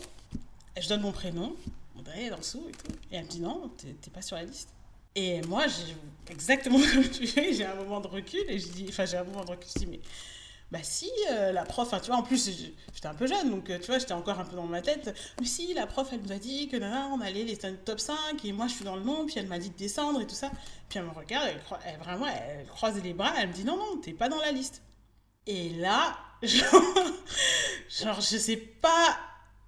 je 0.79 0.87
donne 0.87 1.01
mon 1.01 1.11
prénom, 1.11 1.55
Audrey, 1.97 2.29
dans 2.29 2.37
le 2.37 2.43
sous 2.43 2.63
et 2.69 2.73
tout. 2.73 2.93
Et 3.11 3.15
elle 3.15 3.23
me 3.23 3.27
dit 3.27 3.39
non, 3.39 3.71
t'es 3.75 4.11
pas 4.11 4.21
sur 4.21 4.35
la 4.35 4.43
liste. 4.43 4.69
Et 5.15 5.41
moi, 5.47 5.63
exactement 6.29 6.77
comme 6.93 7.09
tu 7.09 7.25
fais, 7.25 7.53
j'ai 7.53 7.65
un 7.65 7.73
moment 7.73 7.99
de 7.99 8.05
recul 8.05 8.43
et 8.47 8.59
je 8.59 8.67
dis, 8.67 8.85
enfin, 8.87 9.05
j'ai 9.05 9.17
un 9.17 9.23
moment 9.23 9.43
de 9.43 9.49
recul, 9.49 9.67
je 9.73 9.79
dis, 9.79 9.87
mais 9.87 9.99
bah 10.69 10.77
si, 10.83 11.09
euh, 11.31 11.51
la 11.53 11.65
prof, 11.65 11.91
tu 12.03 12.11
vois, 12.11 12.17
en 12.17 12.21
plus, 12.21 12.51
j'étais 12.93 13.07
un 13.07 13.15
peu 13.15 13.25
jeune, 13.25 13.49
donc 13.49 13.67
euh, 13.71 13.79
tu 13.79 13.87
vois, 13.87 13.97
j'étais 13.97 14.13
encore 14.13 14.39
un 14.39 14.45
peu 14.45 14.55
dans 14.55 14.67
ma 14.67 14.83
tête. 14.83 15.17
Mais 15.39 15.47
si, 15.47 15.73
la 15.73 15.87
prof, 15.87 16.07
elle 16.13 16.21
nous 16.21 16.31
a 16.31 16.37
dit 16.37 16.67
que 16.67 16.77
nana, 16.77 17.09
on 17.11 17.19
allait 17.19 17.45
les 17.45 17.57
top 17.57 17.99
5 17.99 18.45
et 18.45 18.51
moi, 18.51 18.67
je 18.67 18.73
suis 18.73 18.85
dans 18.85 18.95
le 18.95 19.03
nom, 19.03 19.25
puis 19.25 19.39
elle 19.39 19.47
m'a 19.47 19.57
dit 19.57 19.71
de 19.71 19.75
descendre 19.75 20.21
et 20.21 20.27
tout 20.27 20.35
ça. 20.35 20.51
Puis 20.87 20.99
elle 20.99 21.05
me 21.05 21.09
regarde, 21.09 21.49
elle, 21.83 21.97
vraiment, 21.97 22.27
elle 22.27 22.67
croise 22.67 23.01
les 23.01 23.13
bras, 23.13 23.33
elle 23.39 23.49
me 23.49 23.53
dit 23.53 23.65
non, 23.65 23.75
non, 23.75 23.97
t'es 23.97 24.13
pas 24.13 24.29
dans 24.29 24.37
la 24.37 24.51
liste. 24.51 24.83
Et 25.47 25.71
là, 25.71 26.15
genre, 26.43 26.95
genre 27.89 28.21
je 28.21 28.37
sais 28.37 28.57
pas 28.57 29.17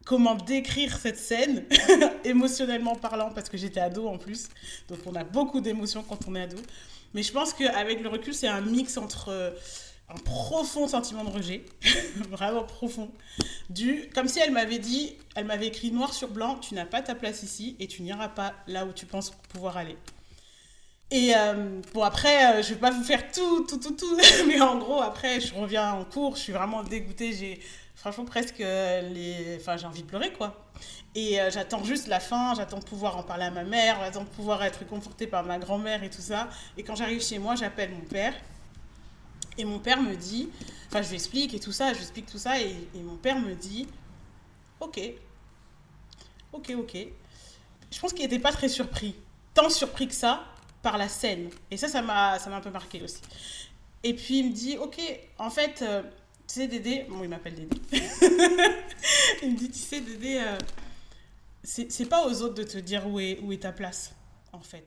comment 0.05 0.36
décrire 0.36 0.97
cette 0.97 1.17
scène, 1.17 1.65
émotionnellement 2.25 2.95
parlant, 2.95 3.31
parce 3.31 3.49
que 3.49 3.57
j'étais 3.57 3.79
ado 3.79 4.07
en 4.07 4.17
plus. 4.17 4.49
Donc 4.89 4.99
on 5.05 5.15
a 5.15 5.23
beaucoup 5.23 5.62
d'émotions 5.62 6.03
quand 6.03 6.27
on 6.27 6.36
est 6.36 6.41
ado. 6.41 6.57
Mais 7.13 7.23
je 7.23 7.31
pense 7.31 7.53
qu'avec 7.53 8.01
le 8.01 8.09
recul, 8.09 8.33
c'est 8.33 8.47
un 8.47 8.62
mix 8.62 8.97
entre, 8.97 9.53
un 10.09 10.19
profond 10.19 10.88
sentiment 10.88 11.23
de 11.23 11.29
rejet, 11.29 11.65
vraiment 12.29 12.63
profond, 12.63 13.12
du, 13.69 14.09
comme 14.13 14.27
si 14.27 14.39
elle 14.39 14.51
m'avait 14.51 14.79
dit, 14.79 15.15
elle 15.36 15.45
m'avait 15.45 15.67
écrit 15.67 15.91
noir 15.91 16.13
sur 16.13 16.29
blanc, 16.29 16.57
tu 16.57 16.75
n'as 16.75 16.86
pas 16.86 17.01
ta 17.01 17.15
place 17.15 17.43
ici 17.43 17.75
et 17.79 17.88
tu 17.88 18.01
n'iras 18.03 18.29
pas 18.29 18.53
là 18.67 18.86
où 18.86 18.93
tu 18.93 19.05
penses 19.05 19.31
pouvoir 19.49 19.77
aller. 19.77 19.97
Et 21.13 21.32
euh, 21.36 21.80
bon, 21.93 22.02
après, 22.02 22.56
euh, 22.58 22.63
je 22.63 22.69
vais 22.69 22.80
pas 22.80 22.89
vous 22.89 23.04
faire 23.04 23.32
tout, 23.32 23.65
tout, 23.65 23.78
tout, 23.78 23.91
tout, 23.91 24.17
mais 24.47 24.60
en 24.60 24.80
gros, 24.80 24.99
après, 24.99 25.39
je 25.39 25.54
reviens 25.54 25.93
en 25.93 26.06
cours, 26.06 26.36
je 26.36 26.41
suis 26.41 26.54
vraiment 26.54 26.82
dégoûtée, 26.82 27.34
j'ai 27.34 27.60
franchement 27.93 28.26
presque 28.26 28.58
les... 28.58 29.58
Enfin, 29.60 29.78
j'ai 29.78 29.86
envie 29.86 30.02
de 30.02 30.08
pleurer, 30.08 30.34
quoi. 30.34 30.65
Et 31.13 31.39
euh, 31.39 31.52
j'attends 31.52 31.84
juste 31.84 32.08
la 32.08 32.19
fin, 32.19 32.56
j'attends 32.56 32.80
de 32.80 32.84
pouvoir 32.84 33.15
en 33.15 33.21
parler 33.21 33.43
à 33.43 33.52
ma 33.52 33.63
mère, 33.63 33.99
j'attends 33.99 34.23
de 34.23 34.30
pouvoir 34.30 34.63
être 34.63 34.88
confortée 34.88 35.28
par 35.28 35.43
ma 35.43 35.60
grand-mère 35.60 36.04
et 36.04 36.10
tout 36.10 36.21
ça. 36.21 36.49
Et 36.78 36.84
quand 36.84 36.95
j'arrive 36.95 37.21
chez 37.21 37.38
moi, 37.38 37.54
j'appelle 37.54 37.91
mon 37.91 38.02
père. 38.02 38.34
Et 39.60 39.65
mon 39.65 39.78
père 39.78 40.02
me 40.02 40.15
dit, 40.15 40.49
enfin 40.88 41.04
je 41.04 41.10
lui 41.10 41.15
explique 41.15 41.54
et 41.54 41.60
tout 41.60 41.71
ça, 41.71 41.89
je 41.89 41.97
lui 41.97 42.02
explique 42.02 42.26
tout 42.26 42.39
ça, 42.39 42.60
et, 42.60 42.76
et 42.95 43.04
mon 43.04 43.17
père 43.17 43.38
me 43.38 43.54
dit, 43.54 43.88
ok, 44.80 44.99
ok, 46.52 46.73
ok. 46.76 46.97
Je 47.91 47.99
pense 47.99 48.13
qu'il 48.13 48.23
n'était 48.23 48.39
pas 48.39 48.52
très 48.52 48.67
surpris, 48.67 49.13
tant 49.54 49.69
surpris 49.69 50.08
que 50.08 50.15
ça 50.15 50.43
par 50.84 51.00
la 51.00 51.10
scène. 51.10 51.50
Et 51.72 51.78
ça, 51.78 51.88
ça 51.88 52.02
m'a 52.04 52.36
un 52.36 52.62
peu 52.62 52.69
marqué 52.69 53.02
aussi. 53.02 53.22
Et 54.04 54.13
puis 54.13 54.39
il 54.39 54.50
me 54.50 54.54
dit, 54.54 54.78
ok, 54.78 55.00
en 55.39 55.50
fait, 55.50 55.82
euh, 55.82 56.04
tu 56.48 56.56
sais 56.56 56.67
Dédé, 56.67 57.06
bon 57.10 57.24
il 57.24 57.30
m'appelle 57.30 57.56
Dédé, 57.56 57.82
il 59.41 59.54
me 59.54 59.58
dit, 59.58 59.72
tu 59.72 59.80
sais 59.80 60.02
Dédé, 60.02 60.43
euh, 60.46 60.58
c'est 61.63 62.10
pas 62.10 62.28
aux 62.28 62.41
autres 62.41 62.56
de 62.56 62.63
te 62.63 62.78
dire 62.78 63.08
où 63.08 63.19
est, 63.19 63.39
où 63.41 63.54
est 63.54 63.63
ta 63.63 63.72
place, 63.72 64.13
en 64.52 64.60
fait. 64.60 64.86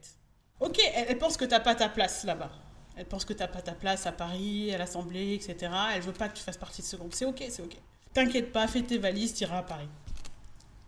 Ok, 0.59 0.79
elle, 0.93 1.17
pense 1.17 1.35
que 1.35 1.45
t'as 1.45 1.59
pas 1.59 1.75
ta 1.75 1.89
place 1.89 2.23
là-bas. 2.23 2.51
Elle 2.95 3.05
pense 3.05 3.25
que 3.25 3.33
t'as 3.33 3.47
pas 3.47 3.61
ta 3.61 3.73
place 3.73 4.07
à 4.07 4.11
Paris, 4.11 4.73
à 4.73 4.77
l'Assemblée, 4.77 5.33
etc. 5.33 5.71
Elle 5.93 6.01
veut 6.01 6.13
pas 6.13 6.29
que 6.29 6.37
tu 6.37 6.43
fasses 6.43 6.57
partie 6.57 6.81
de 6.81 6.87
ce 6.87 6.95
groupe. 6.95 7.13
C'est 7.13 7.25
ok, 7.25 7.43
c'est 7.49 7.61
ok. 7.61 7.75
T'inquiète 8.13 8.51
pas, 8.51 8.67
fais 8.67 8.81
tes 8.81 8.97
valises, 8.97 9.33
t'iras 9.33 9.59
à 9.59 9.63
Paris. 9.63 9.89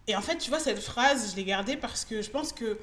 Et 0.07 0.15
en 0.15 0.21
fait, 0.21 0.37
tu 0.37 0.49
vois, 0.49 0.59
cette 0.59 0.79
phrase, 0.79 1.31
je 1.31 1.35
l'ai 1.35 1.43
gardée 1.43 1.77
parce 1.77 2.03
que 2.03 2.23
je 2.23 2.31
pense 2.31 2.51
que, 2.51 2.79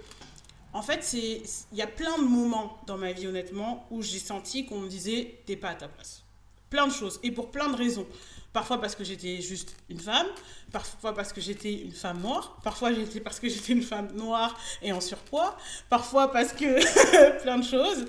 en 0.77 0.83
fait, 0.83 1.11
il 1.15 1.43
y 1.79 1.81
a 1.81 1.87
plein 1.87 2.19
de 2.19 2.25
moments 2.25 2.77
dans 2.87 2.99
ma 2.99 3.11
vie, 3.13 3.27
honnêtement, 3.27 3.87
où 3.91 4.03
j'ai 4.03 4.19
senti 4.19 4.67
qu'on 4.67 4.81
me 4.81 4.89
disait, 4.89 5.41
t'es 5.47 5.57
pas 5.57 5.71
à 5.71 5.75
ta 5.75 5.89
place. 5.89 6.23
Plein 6.69 6.87
de 6.87 6.93
choses, 6.93 7.19
et 7.23 7.31
pour 7.31 7.51
plein 7.51 7.71
de 7.71 7.77
raisons. 7.77 8.07
Parfois 8.53 8.79
parce 8.79 8.95
que 8.95 9.03
j'étais 9.03 9.41
juste 9.41 9.75
une 9.89 10.01
femme, 10.01 10.27
parfois 10.73 11.15
parce 11.15 11.33
que 11.33 11.41
j'étais 11.41 11.73
une 11.73 11.93
femme 11.93 12.21
noire, 12.21 12.59
parfois 12.63 12.93
j'étais 12.93 13.21
parce 13.21 13.41
que 13.41 13.49
j'étais 13.49 13.73
une 13.73 13.83
femme 13.83 14.13
noire 14.15 14.59
et 14.83 14.93
en 14.93 15.01
surpoids, 15.01 15.57
parfois 15.89 16.31
parce 16.31 16.53
que 16.53 17.39
plein 17.43 17.59
de 17.59 17.65
choses. 17.65 18.05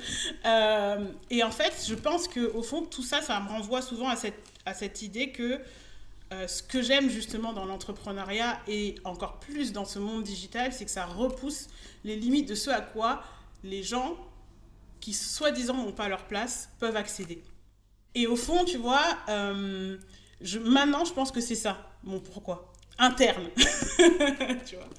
Euh, 0.45 1.05
et 1.29 1.43
en 1.43 1.51
fait, 1.51 1.85
je 1.87 1.95
pense 1.95 2.27
que 2.27 2.51
au 2.53 2.63
fond, 2.63 2.83
tout 2.83 3.03
ça, 3.03 3.21
ça 3.21 3.39
me 3.39 3.47
renvoie 3.47 3.81
souvent 3.81 4.09
à 4.09 4.17
cette, 4.17 4.41
à 4.65 4.73
cette 4.73 5.01
idée 5.01 5.31
que 5.31 5.61
euh, 6.33 6.45
ce 6.47 6.61
que 6.61 6.81
j'aime 6.81 7.09
justement 7.09 7.53
dans 7.53 7.65
l'entrepreneuriat 7.65 8.59
et 8.67 8.95
encore 9.05 9.39
plus 9.39 9.71
dans 9.71 9.85
ce 9.85 9.97
monde 9.97 10.23
digital, 10.23 10.73
c'est 10.73 10.83
que 10.83 10.91
ça 10.91 11.05
repousse 11.05 11.67
les 12.03 12.17
limites 12.17 12.49
de 12.49 12.55
ce 12.55 12.69
à 12.69 12.81
quoi 12.81 13.23
les 13.63 13.81
gens 13.81 14.17
qui 14.99 15.13
soi-disant 15.13 15.75
n'ont 15.75 15.93
pas 15.93 16.09
leur 16.09 16.25
place 16.25 16.69
peuvent 16.79 16.97
accéder. 16.97 17.41
Et 18.13 18.27
au 18.27 18.35
fond, 18.35 18.65
tu 18.65 18.77
vois, 18.77 19.05
euh, 19.29 19.97
maintenant, 20.65 21.05
je 21.05 21.13
pense 21.13 21.31
que 21.31 21.39
c'est 21.39 21.55
ça, 21.55 21.89
mon 22.03 22.19
pourquoi. 22.19 22.73
Interne. 22.99 23.49
tu 24.65 24.75
vois. 24.75 24.89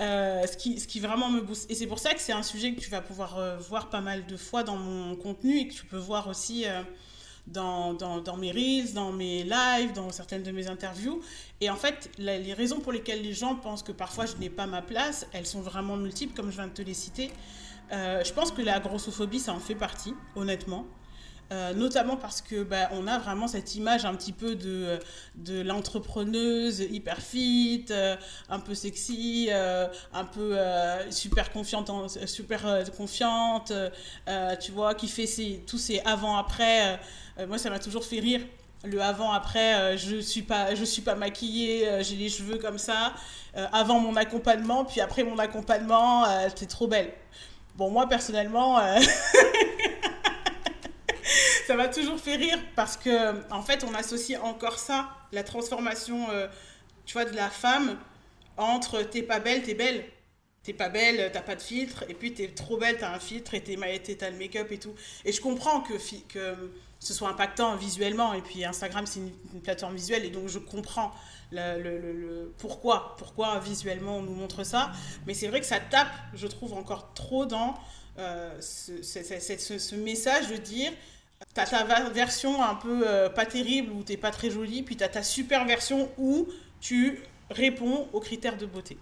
Euh, 0.00 0.46
ce, 0.46 0.56
qui, 0.56 0.78
ce 0.78 0.86
qui 0.86 1.00
vraiment 1.00 1.30
me 1.30 1.40
booste. 1.40 1.70
Et 1.70 1.74
c'est 1.74 1.86
pour 1.86 2.00
ça 2.00 2.12
que 2.12 2.20
c'est 2.20 2.32
un 2.32 2.42
sujet 2.42 2.74
que 2.74 2.80
tu 2.80 2.90
vas 2.90 3.00
pouvoir 3.00 3.58
voir 3.60 3.88
pas 3.88 4.00
mal 4.00 4.26
de 4.26 4.36
fois 4.36 4.62
dans 4.62 4.76
mon 4.76 5.14
contenu 5.16 5.58
et 5.58 5.68
que 5.68 5.74
tu 5.74 5.86
peux 5.86 5.96
voir 5.96 6.26
aussi 6.28 6.66
dans, 7.46 7.94
dans, 7.94 8.36
mes 8.36 8.52
reels, 8.52 8.92
dans 8.94 9.12
mes 9.12 9.42
lives, 9.42 9.92
dans 9.94 10.10
certaines 10.10 10.42
de 10.42 10.50
mes 10.50 10.68
interviews. 10.68 11.20
Et 11.60 11.70
en 11.70 11.76
fait, 11.76 12.10
les 12.18 12.52
raisons 12.54 12.80
pour 12.80 12.92
lesquelles 12.92 13.22
les 13.22 13.34
gens 13.34 13.54
pensent 13.56 13.82
que 13.82 13.92
parfois 13.92 14.26
je 14.26 14.36
n'ai 14.36 14.50
pas 14.50 14.66
ma 14.66 14.82
place, 14.82 15.26
elles 15.32 15.46
sont 15.46 15.60
vraiment 15.60 15.96
multiples, 15.96 16.34
comme 16.34 16.50
je 16.50 16.56
viens 16.56 16.68
de 16.68 16.72
te 16.72 16.82
les 16.82 16.94
citer. 16.94 17.30
je 17.90 18.32
pense 18.32 18.52
que 18.52 18.62
la 18.62 18.80
grossophobie, 18.80 19.40
ça 19.40 19.52
en 19.52 19.60
fait 19.60 19.74
partie, 19.74 20.14
honnêtement. 20.36 20.86
Euh, 21.52 21.74
notamment 21.74 22.16
parce 22.16 22.42
que 22.42 22.62
bah, 22.62 22.88
on 22.92 23.08
a 23.08 23.18
vraiment 23.18 23.48
cette 23.48 23.74
image 23.74 24.04
un 24.04 24.14
petit 24.14 24.30
peu 24.30 24.54
de, 24.54 25.00
de 25.34 25.62
l'entrepreneuse 25.62 26.78
hyper 26.78 27.18
fit, 27.18 27.86
euh, 27.90 28.14
un 28.48 28.60
peu 28.60 28.72
sexy, 28.76 29.48
euh, 29.50 29.88
un 30.14 30.24
peu 30.24 30.56
super 31.10 31.50
confiante, 31.50 31.90
super 32.26 32.84
confiante, 32.96 33.72
tu 34.60 34.72
vois, 34.72 34.94
qui 34.94 35.08
fait 35.08 35.26
ses, 35.26 35.64
tous 35.66 35.78
ces 35.78 36.00
avant-après. 36.04 37.00
moi, 37.48 37.58
ça 37.58 37.68
m'a 37.68 37.80
toujours 37.80 38.04
fait 38.04 38.20
rire. 38.20 38.42
Le 38.84 39.00
avant-après, 39.02 39.98
je 39.98 40.20
suis 40.20 40.46
suis 40.84 41.02
pas 41.02 41.14
maquillée, 41.16 42.02
j'ai 42.02 42.16
les 42.16 42.28
cheveux 42.28 42.58
comme 42.58 42.78
ça. 42.78 43.12
avant 43.72 43.98
mon 43.98 44.14
accompagnement, 44.14 44.84
puis 44.84 45.00
après 45.00 45.24
mon 45.24 45.38
accompagnement, 45.38 46.26
t'es 46.54 46.66
trop 46.66 46.86
belle. 46.86 47.12
Bon, 47.74 47.90
moi 47.90 48.08
personnellement. 48.08 48.78
ça 51.70 51.76
m'a 51.76 51.86
toujours 51.86 52.18
fait 52.18 52.34
rire 52.34 52.58
parce 52.74 52.96
que, 52.96 53.48
en 53.52 53.62
fait, 53.62 53.84
on 53.84 53.94
associe 53.94 54.36
encore 54.42 54.80
ça, 54.80 55.08
la 55.30 55.44
transformation, 55.44 56.28
euh, 56.30 56.48
tu 57.06 57.12
vois, 57.12 57.24
de 57.24 57.36
la 57.36 57.48
femme 57.48 57.96
entre 58.56 59.02
t'es 59.02 59.22
pas 59.22 59.38
belle, 59.38 59.62
t'es 59.62 59.74
belle. 59.74 60.04
T'es 60.64 60.72
pas 60.72 60.88
belle, 60.88 61.30
t'as 61.32 61.42
pas 61.42 61.54
de 61.54 61.62
filtre, 61.62 62.04
et 62.08 62.14
puis 62.14 62.34
t'es 62.34 62.48
trop 62.48 62.76
belle, 62.76 62.98
t'as 62.98 63.14
un 63.14 63.20
filtre, 63.20 63.54
et 63.54 63.62
t'as 63.62 64.30
le 64.30 64.36
make-up 64.36 64.72
et 64.72 64.78
tout. 64.78 64.96
Et 65.24 65.30
je 65.30 65.40
comprends 65.40 65.80
que, 65.80 65.92
que 66.26 66.72
ce 66.98 67.14
soit 67.14 67.28
impactant 67.28 67.76
visuellement, 67.76 68.34
et 68.34 68.42
puis 68.42 68.64
Instagram, 68.64 69.06
c'est 69.06 69.20
une, 69.20 69.62
plateforme 69.62 69.94
visuelle, 69.94 70.24
et 70.24 70.30
donc 70.30 70.48
je 70.48 70.58
comprends 70.58 71.12
le, 71.52 72.52
pourquoi, 72.58 73.14
pourquoi 73.16 73.60
visuellement 73.60 74.18
on 74.18 74.22
nous 74.22 74.34
montre 74.34 74.64
ça. 74.64 74.90
Mais 75.26 75.34
c'est 75.34 75.46
vrai 75.46 75.60
que 75.60 75.66
ça 75.66 75.78
tape, 75.78 76.12
je 76.34 76.48
trouve, 76.48 76.74
encore 76.74 77.14
trop 77.14 77.46
dans 77.46 77.76
euh, 78.18 78.60
ce, 78.60 79.94
message 79.94 80.48
de 80.48 80.56
dire 80.56 80.92
T'as 81.54 81.66
ta 81.66 82.10
version 82.10 82.62
un 82.62 82.74
peu 82.74 83.02
euh, 83.06 83.28
pas 83.28 83.46
terrible 83.46 83.92
où 83.92 84.02
t'es 84.02 84.16
pas 84.16 84.30
très 84.30 84.50
jolie, 84.50 84.82
puis 84.82 84.96
t'as 84.96 85.08
ta 85.08 85.22
super 85.22 85.64
version 85.64 86.10
où 86.18 86.46
tu 86.80 87.22
réponds 87.50 88.08
aux 88.12 88.20
critères 88.20 88.56
de 88.56 88.66
beauté. 88.66 88.98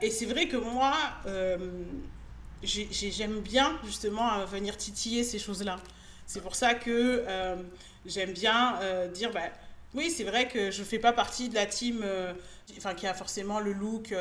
Et 0.00 0.10
c'est 0.10 0.26
vrai 0.26 0.48
que 0.48 0.56
moi, 0.56 0.94
euh, 1.26 1.56
j'aime 2.62 3.40
bien 3.40 3.78
justement 3.84 4.44
venir 4.44 4.76
titiller 4.76 5.24
ces 5.24 5.38
choses-là. 5.38 5.78
C'est 6.26 6.40
pour 6.40 6.54
ça 6.54 6.74
que 6.74 7.24
euh, 7.26 7.56
j'aime 8.06 8.32
bien 8.32 8.78
dire, 9.12 9.32
bah, 9.32 9.48
oui, 9.94 10.10
c'est 10.10 10.24
vrai 10.24 10.48
que 10.48 10.70
je 10.70 10.82
fais 10.84 10.98
pas 10.98 11.12
partie 11.12 11.48
de 11.48 11.54
la 11.54 11.66
team 11.66 12.04
enfin, 12.76 12.94
qui 12.94 13.06
a 13.06 13.14
forcément 13.14 13.60
le 13.60 13.72
look 13.72 14.14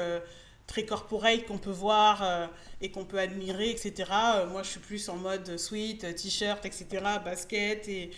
très 0.72 0.86
corporate 0.86 1.46
qu'on 1.48 1.58
peut 1.58 1.70
voir 1.70 2.24
euh, 2.24 2.48
et 2.80 2.92
qu'on 2.92 3.04
peut 3.04 3.20
admirer, 3.20 3.72
etc. 3.72 4.10
Euh, 4.12 4.48
moi, 4.48 4.64
je 4.64 4.70
suis 4.70 4.80
plus 4.80 5.10
en 5.10 5.18
mode 5.18 5.58
sweat, 5.58 6.16
t-shirt, 6.16 6.66
etc., 6.66 6.86
basket, 7.26 7.90
et, 7.90 8.12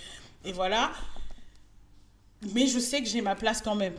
et, 0.45 0.51
voilà. 0.51 0.91
Mais 2.53 2.67
je 2.67 2.77
sais 2.77 3.01
que 3.01 3.09
j'ai 3.09 3.21
ma 3.21 3.33
place 3.33 3.63
quand 3.63 3.73
même. 3.73 3.95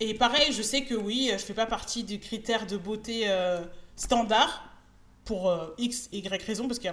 Et 0.00 0.14
pareil, 0.14 0.52
je 0.52 0.62
sais 0.62 0.84
que 0.84 0.94
oui, 0.94 1.28
je 1.32 1.38
fais 1.38 1.52
pas 1.52 1.66
partie 1.66 2.02
du 2.02 2.18
critère 2.18 2.66
de 2.66 2.78
beauté 2.78 3.24
euh, 3.26 3.62
standard 3.94 4.64
pour 5.26 5.54
X, 5.76 6.08
Y 6.10 6.42
raison, 6.42 6.66
parce 6.66 6.78
qu'il 6.78 6.90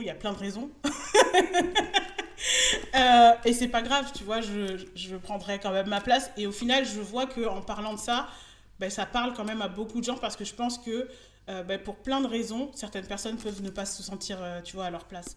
il 0.00 0.06
y 0.06 0.10
a 0.10 0.14
plein 0.14 0.34
de 0.34 0.38
raisons. 0.38 0.68
et 3.46 3.54
c'est 3.54 3.68
pas 3.68 3.80
grave, 3.80 4.12
tu 4.14 4.24
vois, 4.24 4.42
je, 4.42 4.84
je 4.94 5.16
prendrai 5.16 5.58
quand 5.58 5.70
même 5.70 5.88
ma 5.88 6.02
place. 6.02 6.30
Et 6.36 6.46
au 6.46 6.52
final, 6.52 6.84
je 6.84 7.00
vois 7.00 7.26
qu'en 7.26 7.62
parlant 7.62 7.94
de 7.94 7.98
ça, 7.98 8.28
ben, 8.78 8.90
ça 8.90 9.06
parle 9.06 9.34
quand 9.34 9.44
même 9.44 9.62
à 9.62 9.68
beaucoup 9.68 10.00
de 10.00 10.04
gens 10.04 10.16
parce 10.16 10.36
que 10.36 10.44
je 10.44 10.54
pense 10.54 10.78
que 10.78 11.08
euh, 11.48 11.62
ben, 11.62 11.82
pour 11.82 11.96
plein 11.96 12.20
de 12.20 12.26
raisons, 12.26 12.70
certaines 12.74 13.06
personnes 13.06 13.36
peuvent 13.36 13.62
ne 13.62 13.70
pas 13.70 13.86
se 13.86 14.02
sentir, 14.02 14.38
euh, 14.42 14.60
tu 14.60 14.76
vois, 14.76 14.86
à 14.86 14.90
leur 14.90 15.04
place. 15.04 15.36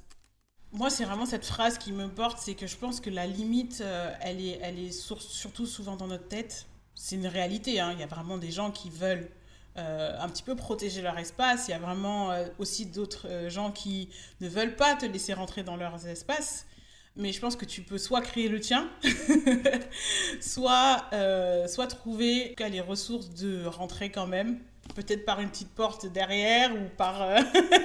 Moi, 0.73 0.89
c'est 0.89 1.05
vraiment 1.05 1.25
cette 1.25 1.45
phrase 1.45 1.77
qui 1.77 1.91
me 1.91 2.07
porte, 2.07 2.37
c'est 2.39 2.55
que 2.55 2.67
je 2.67 2.77
pense 2.77 3.01
que 3.01 3.09
la 3.09 3.27
limite, 3.27 3.81
euh, 3.81 4.13
elle 4.21 4.41
est, 4.41 4.59
elle 4.61 4.79
est 4.79 4.91
surtout 4.91 5.65
souvent 5.65 5.95
dans 5.95 6.07
notre 6.07 6.27
tête. 6.27 6.65
C'est 6.95 7.15
une 7.15 7.27
réalité, 7.27 7.79
hein. 7.79 7.91
il 7.93 7.99
y 7.99 8.03
a 8.03 8.07
vraiment 8.07 8.37
des 8.37 8.51
gens 8.51 8.71
qui 8.71 8.89
veulent 8.89 9.29
un 9.77 10.27
petit 10.27 10.43
peu 10.43 10.53
protéger 10.53 11.01
leur 11.01 11.17
espace, 11.17 11.69
il 11.69 11.71
y 11.71 11.73
a 11.73 11.79
vraiment 11.79 12.35
aussi 12.59 12.85
d'autres 12.85 13.47
gens 13.47 13.71
qui 13.71 14.09
ne 14.41 14.49
veulent 14.49 14.75
pas 14.75 14.95
te 14.95 15.05
laisser 15.05 15.33
rentrer 15.33 15.63
dans 15.63 15.77
leurs 15.77 16.05
espaces 16.07 16.65
mais 17.15 17.31
je 17.31 17.39
pense 17.39 17.55
que 17.55 17.65
tu 17.65 17.81
peux 17.81 17.97
soit 17.97 18.21
créer 18.21 18.47
le 18.47 18.59
tien, 18.59 18.89
soit, 20.41 21.05
euh, 21.13 21.67
soit 21.67 21.87
trouver 21.87 22.55
les 22.69 22.81
ressources 22.81 23.29
de 23.29 23.65
rentrer 23.65 24.09
quand 24.09 24.27
même, 24.27 24.59
peut-être 24.95 25.25
par 25.25 25.41
une 25.41 25.49
petite 25.49 25.73
porte 25.73 26.05
derrière 26.05 26.73
ou 26.73 26.87
par, 26.97 27.21
euh, 27.21 27.39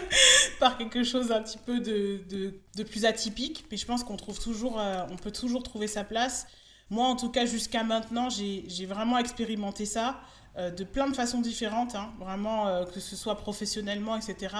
par 0.60 0.78
quelque 0.78 1.02
chose 1.02 1.32
un 1.32 1.42
petit 1.42 1.58
peu 1.58 1.80
de, 1.80 2.20
de, 2.28 2.54
de 2.76 2.82
plus 2.82 3.04
atypique. 3.04 3.64
Mais 3.70 3.76
je 3.76 3.86
pense 3.86 4.04
qu'on 4.04 4.16
trouve 4.16 4.38
toujours, 4.38 4.78
euh, 4.78 5.02
on 5.10 5.16
peut 5.16 5.32
toujours 5.32 5.62
trouver 5.62 5.86
sa 5.88 6.04
place. 6.04 6.46
Moi, 6.90 7.06
en 7.06 7.16
tout 7.16 7.30
cas, 7.30 7.46
jusqu'à 7.46 7.82
maintenant, 7.82 8.28
j'ai 8.30 8.86
vraiment 8.86 9.18
expérimenté 9.18 9.86
ça. 9.86 10.20
Euh, 10.58 10.70
de 10.70 10.84
plein 10.84 11.06
de 11.06 11.14
façons 11.14 11.42
différentes, 11.42 11.94
hein. 11.94 12.08
vraiment, 12.18 12.66
euh, 12.66 12.86
que 12.86 12.98
ce 12.98 13.14
soit 13.14 13.36
professionnellement, 13.36 14.16
etc. 14.16 14.54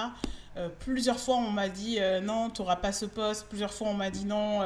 Euh, 0.55 0.69
plusieurs 0.69 1.19
fois, 1.19 1.37
on 1.37 1.49
m'a 1.49 1.69
dit 1.69 1.97
non, 2.21 2.51
tu 2.51 2.61
n'auras 2.61 2.75
pas 2.75 2.91
ce 2.91 3.05
poste. 3.05 3.47
Plusieurs 3.47 3.73
fois, 3.73 3.87
on 3.87 3.93
m'a 3.95 4.11
dit 4.11 4.25
non, 4.25 4.61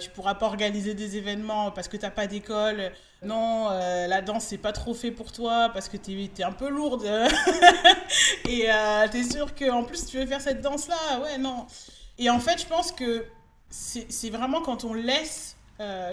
tu 0.00 0.10
pourras 0.10 0.34
pas 0.34 0.46
organiser 0.46 0.94
des 0.94 1.16
événements 1.16 1.70
parce 1.70 1.86
que 1.86 1.96
t'as 1.96 2.10
pas 2.10 2.26
d'école. 2.26 2.92
Non, 3.22 3.68
la 3.68 4.22
danse 4.22 4.44
c'est 4.44 4.58
pas 4.58 4.72
trop 4.72 4.94
fait 4.94 5.10
pour 5.10 5.32
toi 5.32 5.70
parce 5.72 5.88
que 5.88 5.96
tu 5.96 6.12
es 6.12 6.42
un 6.42 6.52
peu 6.52 6.68
lourde. 6.68 7.04
et 8.48 8.68
tu 9.10 9.16
es 9.16 9.24
sûr 9.24 9.54
qu'en 9.54 9.84
plus 9.84 10.06
tu 10.06 10.18
veux 10.18 10.26
faire 10.26 10.40
cette 10.40 10.60
danse 10.60 10.88
là, 10.88 11.20
ouais 11.22 11.38
non. 11.38 11.66
Et 12.18 12.30
en 12.30 12.40
fait, 12.40 12.60
je 12.60 12.66
pense 12.66 12.92
que 12.92 13.26
c'est 13.70 14.30
vraiment 14.30 14.60
quand 14.60 14.84
on 14.84 14.94
laisse, 14.94 15.56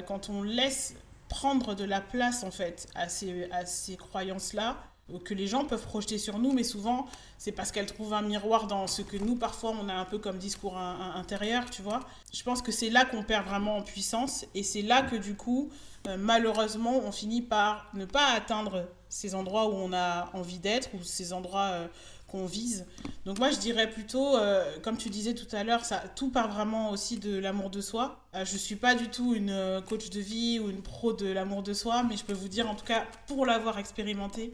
quand 0.07 0.29
on 0.29 0.41
laisse 0.41 0.95
prendre 1.35 1.75
de 1.75 1.83
la 1.83 1.99
place 1.99 2.45
en 2.45 2.51
fait 2.51 2.87
à 2.95 3.09
ces, 3.09 3.49
à 3.51 3.65
ces 3.65 3.97
croyances 3.97 4.53
là 4.53 4.77
que 5.25 5.33
les 5.33 5.47
gens 5.47 5.65
peuvent 5.65 5.85
projeter 5.85 6.17
sur 6.17 6.39
nous, 6.39 6.53
mais 6.53 6.63
souvent 6.63 7.05
c'est 7.37 7.51
parce 7.51 7.71
qu'elles 7.71 7.85
trouvent 7.85 8.13
un 8.13 8.21
miroir 8.21 8.67
dans 8.67 8.87
ce 8.87 9.01
que 9.01 9.17
nous 9.17 9.35
parfois 9.35 9.71
on 9.79 9.89
a 9.89 9.93
un 9.93 10.05
peu 10.05 10.17
comme 10.17 10.37
discours 10.37 10.77
intérieur, 10.77 11.69
tu 11.69 11.81
vois. 11.81 11.99
Je 12.33 12.41
pense 12.41 12.61
que 12.61 12.71
c'est 12.71 12.89
là 12.89 13.03
qu'on 13.03 13.21
perd 13.21 13.45
vraiment 13.45 13.77
en 13.77 13.81
puissance 13.81 14.45
et 14.55 14.63
c'est 14.63 14.81
là 14.81 15.01
que 15.03 15.17
du 15.17 15.35
coup, 15.35 15.69
euh, 16.07 16.15
malheureusement, 16.17 17.01
on 17.03 17.11
finit 17.11 17.41
par 17.41 17.89
ne 17.93 18.05
pas 18.05 18.27
atteindre 18.33 18.87
ces 19.09 19.35
endroits 19.35 19.67
où 19.67 19.73
on 19.73 19.93
a 19.93 20.29
envie 20.33 20.59
d'être 20.59 20.89
ou 20.95 21.03
ces 21.03 21.33
endroits 21.33 21.69
euh, 21.71 21.87
qu'on 22.35 22.45
vise. 22.45 22.85
Donc 23.25 23.39
moi 23.39 23.49
je 23.49 23.57
dirais 23.57 23.89
plutôt, 23.89 24.35
euh, 24.35 24.63
comme 24.83 24.97
tu 24.97 25.09
disais 25.09 25.33
tout 25.33 25.47
à 25.55 25.63
l'heure, 25.63 25.85
ça 25.85 26.03
tout 26.15 26.29
part 26.31 26.51
vraiment 26.51 26.91
aussi 26.91 27.17
de 27.17 27.37
l'amour 27.37 27.69
de 27.69 27.79
soi. 27.81 28.19
Euh, 28.35 28.43
je 28.43 28.57
suis 28.57 28.75
pas 28.75 28.93
du 28.93 29.09
tout 29.09 29.33
une 29.33 29.51
euh, 29.51 29.81
coach 29.81 30.09
de 30.09 30.19
vie 30.19 30.59
ou 30.59 30.69
une 30.69 30.81
pro 30.81 31.13
de 31.13 31.27
l'amour 31.27 31.63
de 31.63 31.73
soi, 31.73 32.03
mais 32.03 32.17
je 32.17 32.25
peux 32.25 32.33
vous 32.33 32.49
dire 32.49 32.69
en 32.69 32.75
tout 32.75 32.85
cas 32.85 33.05
pour 33.27 33.45
l'avoir 33.45 33.79
expérimenté 33.79 34.53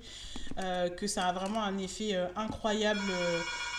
que 0.97 1.07
ça 1.07 1.27
a 1.27 1.31
vraiment 1.33 1.63
un 1.63 1.77
effet 1.77 2.13
incroyable 2.35 2.99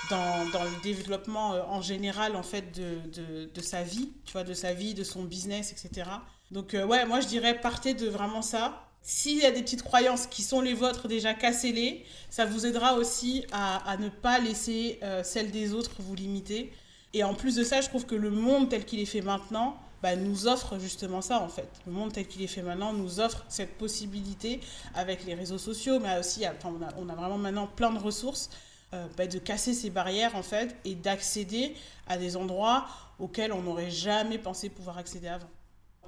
dans, 0.09 0.65
le 0.65 0.83
développement 0.83 1.51
en 1.69 1.83
général 1.83 2.35
en 2.35 2.43
fait 2.43 2.75
de, 2.75 3.47
de, 3.55 3.61
sa 3.61 3.83
vie, 3.83 4.11
tu 4.25 4.33
vois, 4.33 4.43
de 4.43 4.55
sa 4.55 4.73
vie, 4.73 4.95
de 4.95 5.05
son 5.05 5.23
business, 5.23 5.71
etc. 5.71 6.09
Donc 6.51 6.73
ouais, 6.73 7.05
moi 7.05 7.21
je 7.21 7.29
dirais 7.29 7.61
partez 7.61 7.93
de 7.93 8.09
vraiment 8.09 8.41
ça 8.41 8.89
s'il 9.03 9.39
y 9.39 9.45
a 9.45 9.51
des 9.51 9.63
petites 9.63 9.83
croyances 9.83 10.27
qui 10.27 10.43
sont 10.43 10.61
les 10.61 10.75
vôtres, 10.75 11.09
déjà 11.09 11.35
cassez-les. 11.35 12.05
Ça 12.31 12.45
vous 12.45 12.67
aidera 12.67 12.95
aussi 12.95 13.45
à, 13.53 13.97
ne 13.99 14.09
pas 14.09 14.39
laisser 14.39 14.99
euh, 15.03 15.25
celles 15.25 15.51
des 15.51 15.73
autres 15.73 15.97
vous 15.99 16.15
limiter. 16.15 16.73
Et 17.13 17.25
en 17.25 17.35
plus 17.35 17.57
de 17.57 17.65
ça, 17.65 17.81
je 17.81 17.89
trouve 17.89 18.07
que 18.07 18.15
le 18.15 18.31
monde 18.31 18.69
tel 18.69 18.85
qu'il 18.85 19.01
est 19.01 19.07
fait 19.07 19.21
maintenant 19.21 19.77
bah, 20.03 20.17
nous 20.17 20.47
offre 20.47 20.79
justement 20.79 21.21
ça 21.21 21.41
en 21.41 21.49
fait. 21.49 21.69
Le 21.87 21.93
monde 21.93 22.13
tel 22.13 22.27
qu'il 22.27 22.43
est 22.43 22.49
fait 22.49 22.63
maintenant 22.63 22.93
nous 22.93 23.21
offre 23.21 23.45
cette 23.49 23.77
possibilité 23.77 24.61
avec 24.95 25.25
les 25.25 25.35
réseaux 25.35 25.59
sociaux, 25.59 26.01
mais 26.01 26.19
aussi 26.19 26.45
on, 26.65 26.83
a, 26.83 26.89
on, 26.97 27.09
a, 27.09 27.15
vraiment 27.15 27.39
maintenant 27.39 27.67
plein 27.67 27.91
de 27.91 27.99
ressources 27.99 28.51
euh, 28.95 29.07
bah, 29.17 29.27
de 29.27 29.39
casser 29.39 29.75
ces 29.75 29.91
barrières 29.91 30.35
en 30.37 30.43
fait 30.43 30.77
et 30.85 30.95
d'accéder 30.95 31.75
à 32.09 32.19
des 32.19 32.37
endroits 32.37 32.87
auxquels 33.19 33.53
on 33.53 33.63
n'aurait 33.63 33.91
jamais 33.91 34.39
pensé 34.39 34.69
pouvoir 34.69 34.99
accéder 34.99 35.29
avant. 35.29 35.51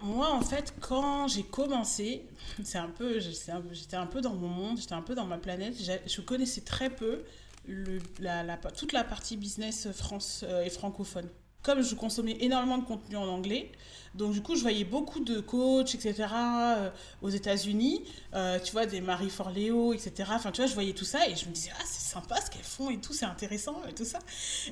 Moi, 0.05 0.31
en 0.31 0.43
fait, 0.43 0.75
quand 0.81 1.29
j'ai 1.29 1.45
commencé, 1.45 2.27
c'est 2.63 2.77
un 2.77 2.91
peu, 2.91 3.21
j'étais 3.21 3.97
un 3.97 4.07
peu 4.07 4.21
dans 4.21 4.35
mon 4.35 4.49
monde, 4.49 4.79
j'étais 4.79 4.93
un 4.93 5.01
peu 5.01 5.15
dans 5.15 5.25
ma 5.25 5.39
planète. 5.39 5.75
Je 6.07 6.21
connaissais 6.21 6.61
très 6.61 6.91
peu 6.91 7.25
toute 7.65 8.93
la 8.93 9.05
partie 9.05 9.39
business 9.39 9.91
France 9.93 10.45
euh, 10.47 10.63
et 10.63 10.69
francophone. 10.69 11.29
Comme 11.65 11.83
je 11.83 11.97
consommais 11.97 12.37
énormément 12.41 12.79
de 12.79 12.85
contenu 12.85 13.17
en 13.17 13.27
anglais, 13.27 13.73
donc, 14.15 14.33
du 14.33 14.43
coup, 14.43 14.55
je 14.55 14.61
voyais 14.61 14.85
beaucoup 14.85 15.19
de 15.19 15.41
coachs, 15.41 15.95
etc., 15.95 16.15
euh, 16.33 16.91
aux 17.21 17.31
États-Unis, 17.31 18.05
euh, 18.35 18.61
tu 18.61 18.71
vois, 18.71 18.87
des 18.87 19.01
Marie 19.01 19.29
Forleo, 19.29 19.93
etc. 19.93 20.31
Enfin, 20.31 20.53
tu 20.53 20.61
vois, 20.61 20.69
je 20.69 20.75
voyais 20.75 20.93
tout 20.93 21.05
ça 21.05 21.27
et 21.29 21.35
je 21.35 21.47
me 21.47 21.53
disais, 21.53 21.71
ah, 21.77 21.83
c'est 21.85 22.13
sympa 22.13 22.37
ce 22.41 22.49
qu'elles 22.49 22.63
font 22.63 22.91
et 22.91 22.99
tout, 22.99 23.13
c'est 23.13 23.25
intéressant 23.25 23.83
et 23.89 23.93
tout 23.93 24.05
ça. 24.05 24.21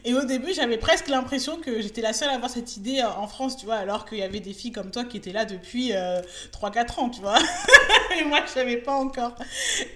Et 0.05 0.14
au 0.14 0.24
début, 0.24 0.55
j'avais 0.55 0.78
presque 0.78 1.09
l'impression 1.09 1.57
que 1.59 1.83
j'étais 1.83 2.02
la 2.02 2.12
seule 2.12 2.28
à 2.28 2.35
avoir 2.35 2.50
cette 2.50 2.76
idée 2.76 3.00
euh, 3.00 3.11
en 3.11 3.26
France, 3.26 3.57
tu 3.57 3.66
vois, 3.66 3.76
alors 3.76 4.05
qu'il 4.05 4.18
y 4.18 4.22
avait 4.22 4.40
des 4.40 4.52
filles 4.52 4.72
comme 4.72 4.92
toi 4.92 5.05
qui 5.05 5.16
étaient 5.16 5.33
là 5.33 5.44
depuis 5.44 5.90
3-4 5.90 7.00
ans, 7.00 7.11
tu 7.11 7.20
vois. 7.20 7.38
et 8.20 8.25
moi, 8.25 8.40
je 8.46 8.51
savais 8.51 8.79
pas 8.79 8.94
encore. 8.94 9.35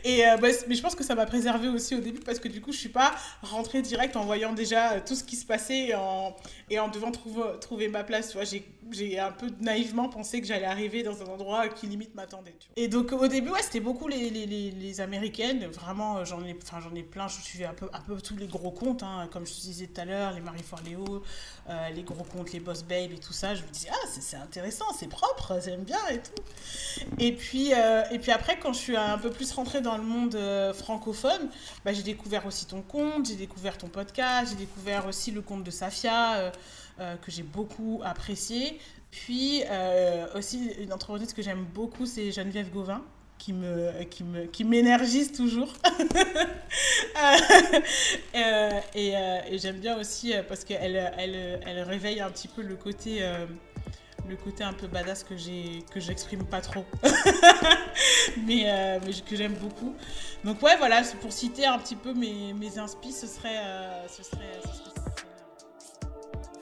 Et, 0.04 0.22
bah, 0.40 0.48
mais 0.68 0.74
je 0.74 0.82
pense 0.82 0.94
que 0.94 1.04
ça 1.04 1.14
m'a 1.14 1.26
préservé 1.26 1.68
aussi 1.68 1.94
au 1.94 2.00
début 2.00 2.20
parce 2.20 2.38
que 2.38 2.48
du 2.48 2.60
coup, 2.60 2.72
je 2.72 2.78
suis 2.78 2.88
pas 2.88 3.14
rentrée 3.42 3.82
direct 3.82 4.16
en 4.16 4.24
voyant 4.24 4.52
déjà 4.52 5.00
tout 5.00 5.14
ce 5.14 5.24
qui 5.24 5.36
se 5.36 5.46
passait 5.46 5.88
et 6.70 6.78
en, 6.78 6.88
devant 6.88 7.10
trouver, 7.10 7.42
trouver 7.60 7.88
ma 7.88 8.04
place, 8.04 8.30
tu. 8.30 8.38
J'ai 8.44 8.64
un 9.18 9.32
peu 9.32 9.50
naïvement 9.60 10.08
pensé 10.08 10.40
que 10.40 10.46
j'allais 10.46 10.66
arriver 10.66 11.02
dans 11.02 11.22
un 11.22 11.26
endroit 11.26 11.68
qui 11.68 11.86
limite 11.86 12.14
m'attendait. 12.14 12.54
Et 12.76 12.88
donc 12.88 13.12
au 13.12 13.28
début, 13.28 13.50
ouais, 13.50 13.62
c'était 13.62 13.80
beaucoup 13.80 14.08
les, 14.08 14.30
les, 14.30 14.46
les, 14.46 15.00
américaines. 15.00 15.66
Vraiment, 15.66 16.18
euh, 16.18 16.24
j'en 16.24 16.44
ai, 16.44 16.56
enfin, 16.62 16.80
j'en 16.80 16.94
ai 16.94 17.02
plein. 17.02 17.28
Je 17.28 17.40
suivais 17.40 17.64
un 17.64 17.74
peu, 17.74 17.88
un 17.92 18.00
peu 18.00 18.20
tous 18.20 18.36
les 18.36 18.46
gros 18.46 18.70
comptes, 18.70 19.02
hein, 19.02 19.28
comme 19.32 19.46
je 19.46 19.52
te 19.52 19.60
disais 19.60 19.86
tout 19.86 20.00
à 20.00 20.04
l'heure, 20.04 20.32
les 20.32 20.40
Marie 20.40 20.62
Forleo, 20.62 21.22
euh, 21.68 21.88
les 21.90 22.02
gros 22.02 22.24
comptes, 22.24 22.52
les 22.52 22.60
Boss 22.60 22.82
Babe 22.82 23.12
et 23.12 23.18
tout 23.18 23.32
ça. 23.32 23.54
Je 23.54 23.62
me 23.62 23.68
disais, 23.68 23.88
ah, 23.92 24.06
c'est 24.08 24.36
intéressant, 24.36 24.86
c'est 24.98 25.08
propre, 25.08 25.58
j'aime 25.64 25.84
bien 25.84 25.98
et 26.10 26.18
tout. 26.18 27.06
Et 27.18 27.32
puis, 27.32 27.72
euh, 27.74 28.04
et 28.10 28.18
puis 28.18 28.32
après, 28.32 28.58
quand 28.58 28.72
je 28.72 28.78
suis 28.78 28.96
un 28.96 29.18
peu 29.18 29.30
plus 29.30 29.52
rentrée 29.52 29.80
dans 29.80 29.96
le 29.96 30.04
monde 30.04 30.38
francophone, 30.74 31.48
bah, 31.84 31.92
j'ai 31.92 32.02
découvert 32.02 32.46
aussi 32.46 32.66
ton 32.66 32.82
compte, 32.82 33.26
j'ai 33.26 33.36
découvert 33.36 33.78
ton 33.78 33.88
podcast, 33.88 34.52
j'ai 34.52 34.58
découvert 34.58 35.06
aussi 35.06 35.30
le 35.30 35.42
compte 35.42 35.64
de 35.64 35.70
Safia. 35.70 36.52
que 36.98 37.30
j'ai 37.30 37.42
beaucoup 37.42 38.00
apprécié. 38.04 38.75
Puis 39.10 39.62
euh, 39.70 40.26
aussi, 40.34 40.70
une 40.78 40.92
entreprise 40.92 41.32
que 41.32 41.42
j'aime 41.42 41.64
beaucoup, 41.74 42.06
c'est 42.06 42.32
Geneviève 42.32 42.70
Gauvin 42.70 43.02
qui 43.38 43.52
me 43.52 44.02
qui 44.04 44.24
me 44.24 44.46
qui 44.46 44.64
m'énergise 44.64 45.32
toujours. 45.32 45.72
Euh, 48.34 48.80
et, 48.94 49.16
euh, 49.16 49.38
et 49.48 49.58
j'aime 49.58 49.78
bien 49.78 49.96
aussi 49.98 50.34
parce 50.46 50.64
qu'elle 50.64 51.10
elle, 51.16 51.60
elle 51.64 51.80
réveille 51.82 52.20
un 52.20 52.30
petit 52.30 52.48
peu 52.48 52.60
le 52.60 52.76
côté 52.76 53.22
le 54.28 54.36
côté 54.36 54.62
un 54.62 54.74
peu 54.74 54.86
badass 54.86 55.24
que 55.24 55.36
j'ai 55.36 55.82
que 55.90 56.00
j'exprime 56.00 56.44
pas 56.44 56.60
trop. 56.60 56.84
Mais, 58.46 58.66
mais 59.06 59.12
que 59.26 59.36
j'aime 59.36 59.54
beaucoup. 59.54 59.94
Donc 60.44 60.60
ouais 60.62 60.76
voilà 60.76 61.02
pour 61.20 61.32
citer 61.32 61.64
un 61.64 61.78
petit 61.78 61.96
peu 61.96 62.12
mes 62.12 62.52
mes 62.52 62.78
inspi 62.78 63.12
ce 63.12 63.26
serait 63.26 63.62
ce 64.08 64.22
serait, 64.22 64.60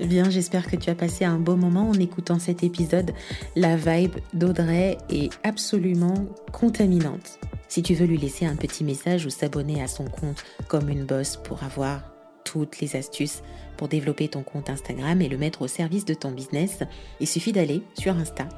bien, 0.01 0.31
j'espère 0.31 0.67
que 0.67 0.77
tu 0.77 0.91
as 0.91 0.95
passé 0.95 1.25
un 1.25 1.39
beau 1.39 1.57
moment 1.57 1.89
en 1.89 1.95
écoutant 1.95 2.39
cet 2.39 2.63
épisode. 2.63 3.13
La 3.57 3.77
vibe 3.77 4.17
d'Audrey 4.33 4.99
est 5.09 5.33
absolument 5.43 6.27
contaminante. 6.53 7.39
Si 7.69 7.83
tu 7.83 7.95
veux 7.95 8.07
lui 8.07 8.19
laisser 8.19 8.47
un 8.47 8.57
petit 8.57 8.85
message 8.85 9.27
ou 9.27 9.31
s'abonner 9.31 9.83
à 9.83 9.89
son 9.89 10.05
compte 10.05 10.45
comme 10.69 10.89
une 10.89 11.05
boss 11.05 11.37
pour 11.37 11.63
avoir 11.63 12.03
toutes 12.45 12.81
les 12.81 12.97
astuces 12.97 13.43
pour 13.77 13.89
développer 13.89 14.29
ton 14.29 14.43
compte 14.43 14.71
Instagram 14.71 15.21
et 15.21 15.29
le 15.29 15.37
mettre 15.37 15.63
au 15.63 15.69
service 15.69 16.05
de 16.05 16.15
ton 16.15 16.31
business, 16.31 16.81
il 17.21 17.27
suffit 17.27 17.53
d'aller 17.53 17.83
sur 17.99 18.17
Insta, 18.17 18.49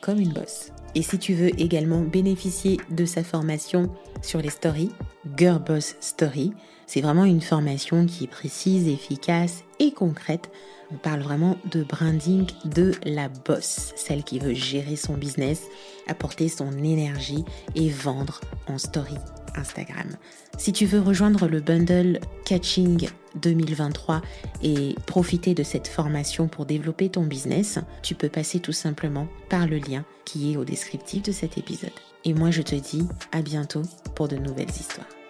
comme 0.00 0.20
une 0.20 0.32
boss. 0.32 0.72
Et 0.94 1.02
si 1.02 1.18
tu 1.18 1.32
veux 1.32 1.58
également 1.60 2.02
bénéficier 2.02 2.78
de 2.90 3.04
sa 3.04 3.24
formation 3.24 3.90
sur 4.20 4.40
les 4.40 4.50
stories, 4.50 4.90
Girl 5.36 5.62
Boss 5.62 5.96
Story, 6.00 6.52
c'est 6.86 7.00
vraiment 7.00 7.24
une 7.24 7.40
formation 7.40 8.04
qui 8.04 8.24
est 8.24 8.28
précise, 8.28 8.88
efficace 8.88 9.64
et 9.78 9.92
concrète. 9.92 10.50
On 10.90 10.96
parle 10.96 11.20
vraiment 11.20 11.56
de 11.70 11.84
branding 11.84 12.46
de 12.66 12.92
la 13.04 13.30
boss, 13.30 13.94
celle 13.96 14.24
qui 14.24 14.38
veut 14.38 14.52
gérer 14.52 14.96
son 14.96 15.14
business, 15.14 15.62
apporter 16.06 16.48
son 16.48 16.70
énergie 16.84 17.44
et 17.74 17.88
vendre 17.88 18.40
en 18.66 18.76
story 18.76 19.16
Instagram. 19.54 20.16
Si 20.58 20.72
tu 20.72 20.84
veux 20.84 21.00
rejoindre 21.00 21.46
le 21.46 21.60
bundle 21.60 22.20
Catching 22.44 23.08
2023 23.36 24.22
et 24.62 24.94
profiter 25.06 25.54
de 25.54 25.62
cette 25.62 25.88
formation 25.88 26.48
pour 26.48 26.66
développer 26.66 27.08
ton 27.08 27.24
business, 27.24 27.78
tu 28.02 28.14
peux 28.14 28.28
passer 28.28 28.60
tout 28.60 28.72
simplement 28.72 29.26
par 29.48 29.66
le 29.66 29.78
lien 29.78 30.04
qui 30.24 30.52
est 30.52 30.56
au 30.56 30.64
descriptif 30.64 31.22
de 31.22 31.32
cet 31.32 31.58
épisode. 31.58 31.90
Et 32.24 32.34
moi 32.34 32.50
je 32.50 32.62
te 32.62 32.74
dis 32.74 33.06
à 33.32 33.42
bientôt 33.42 33.82
pour 34.14 34.28
de 34.28 34.36
nouvelles 34.36 34.70
histoires. 34.70 35.21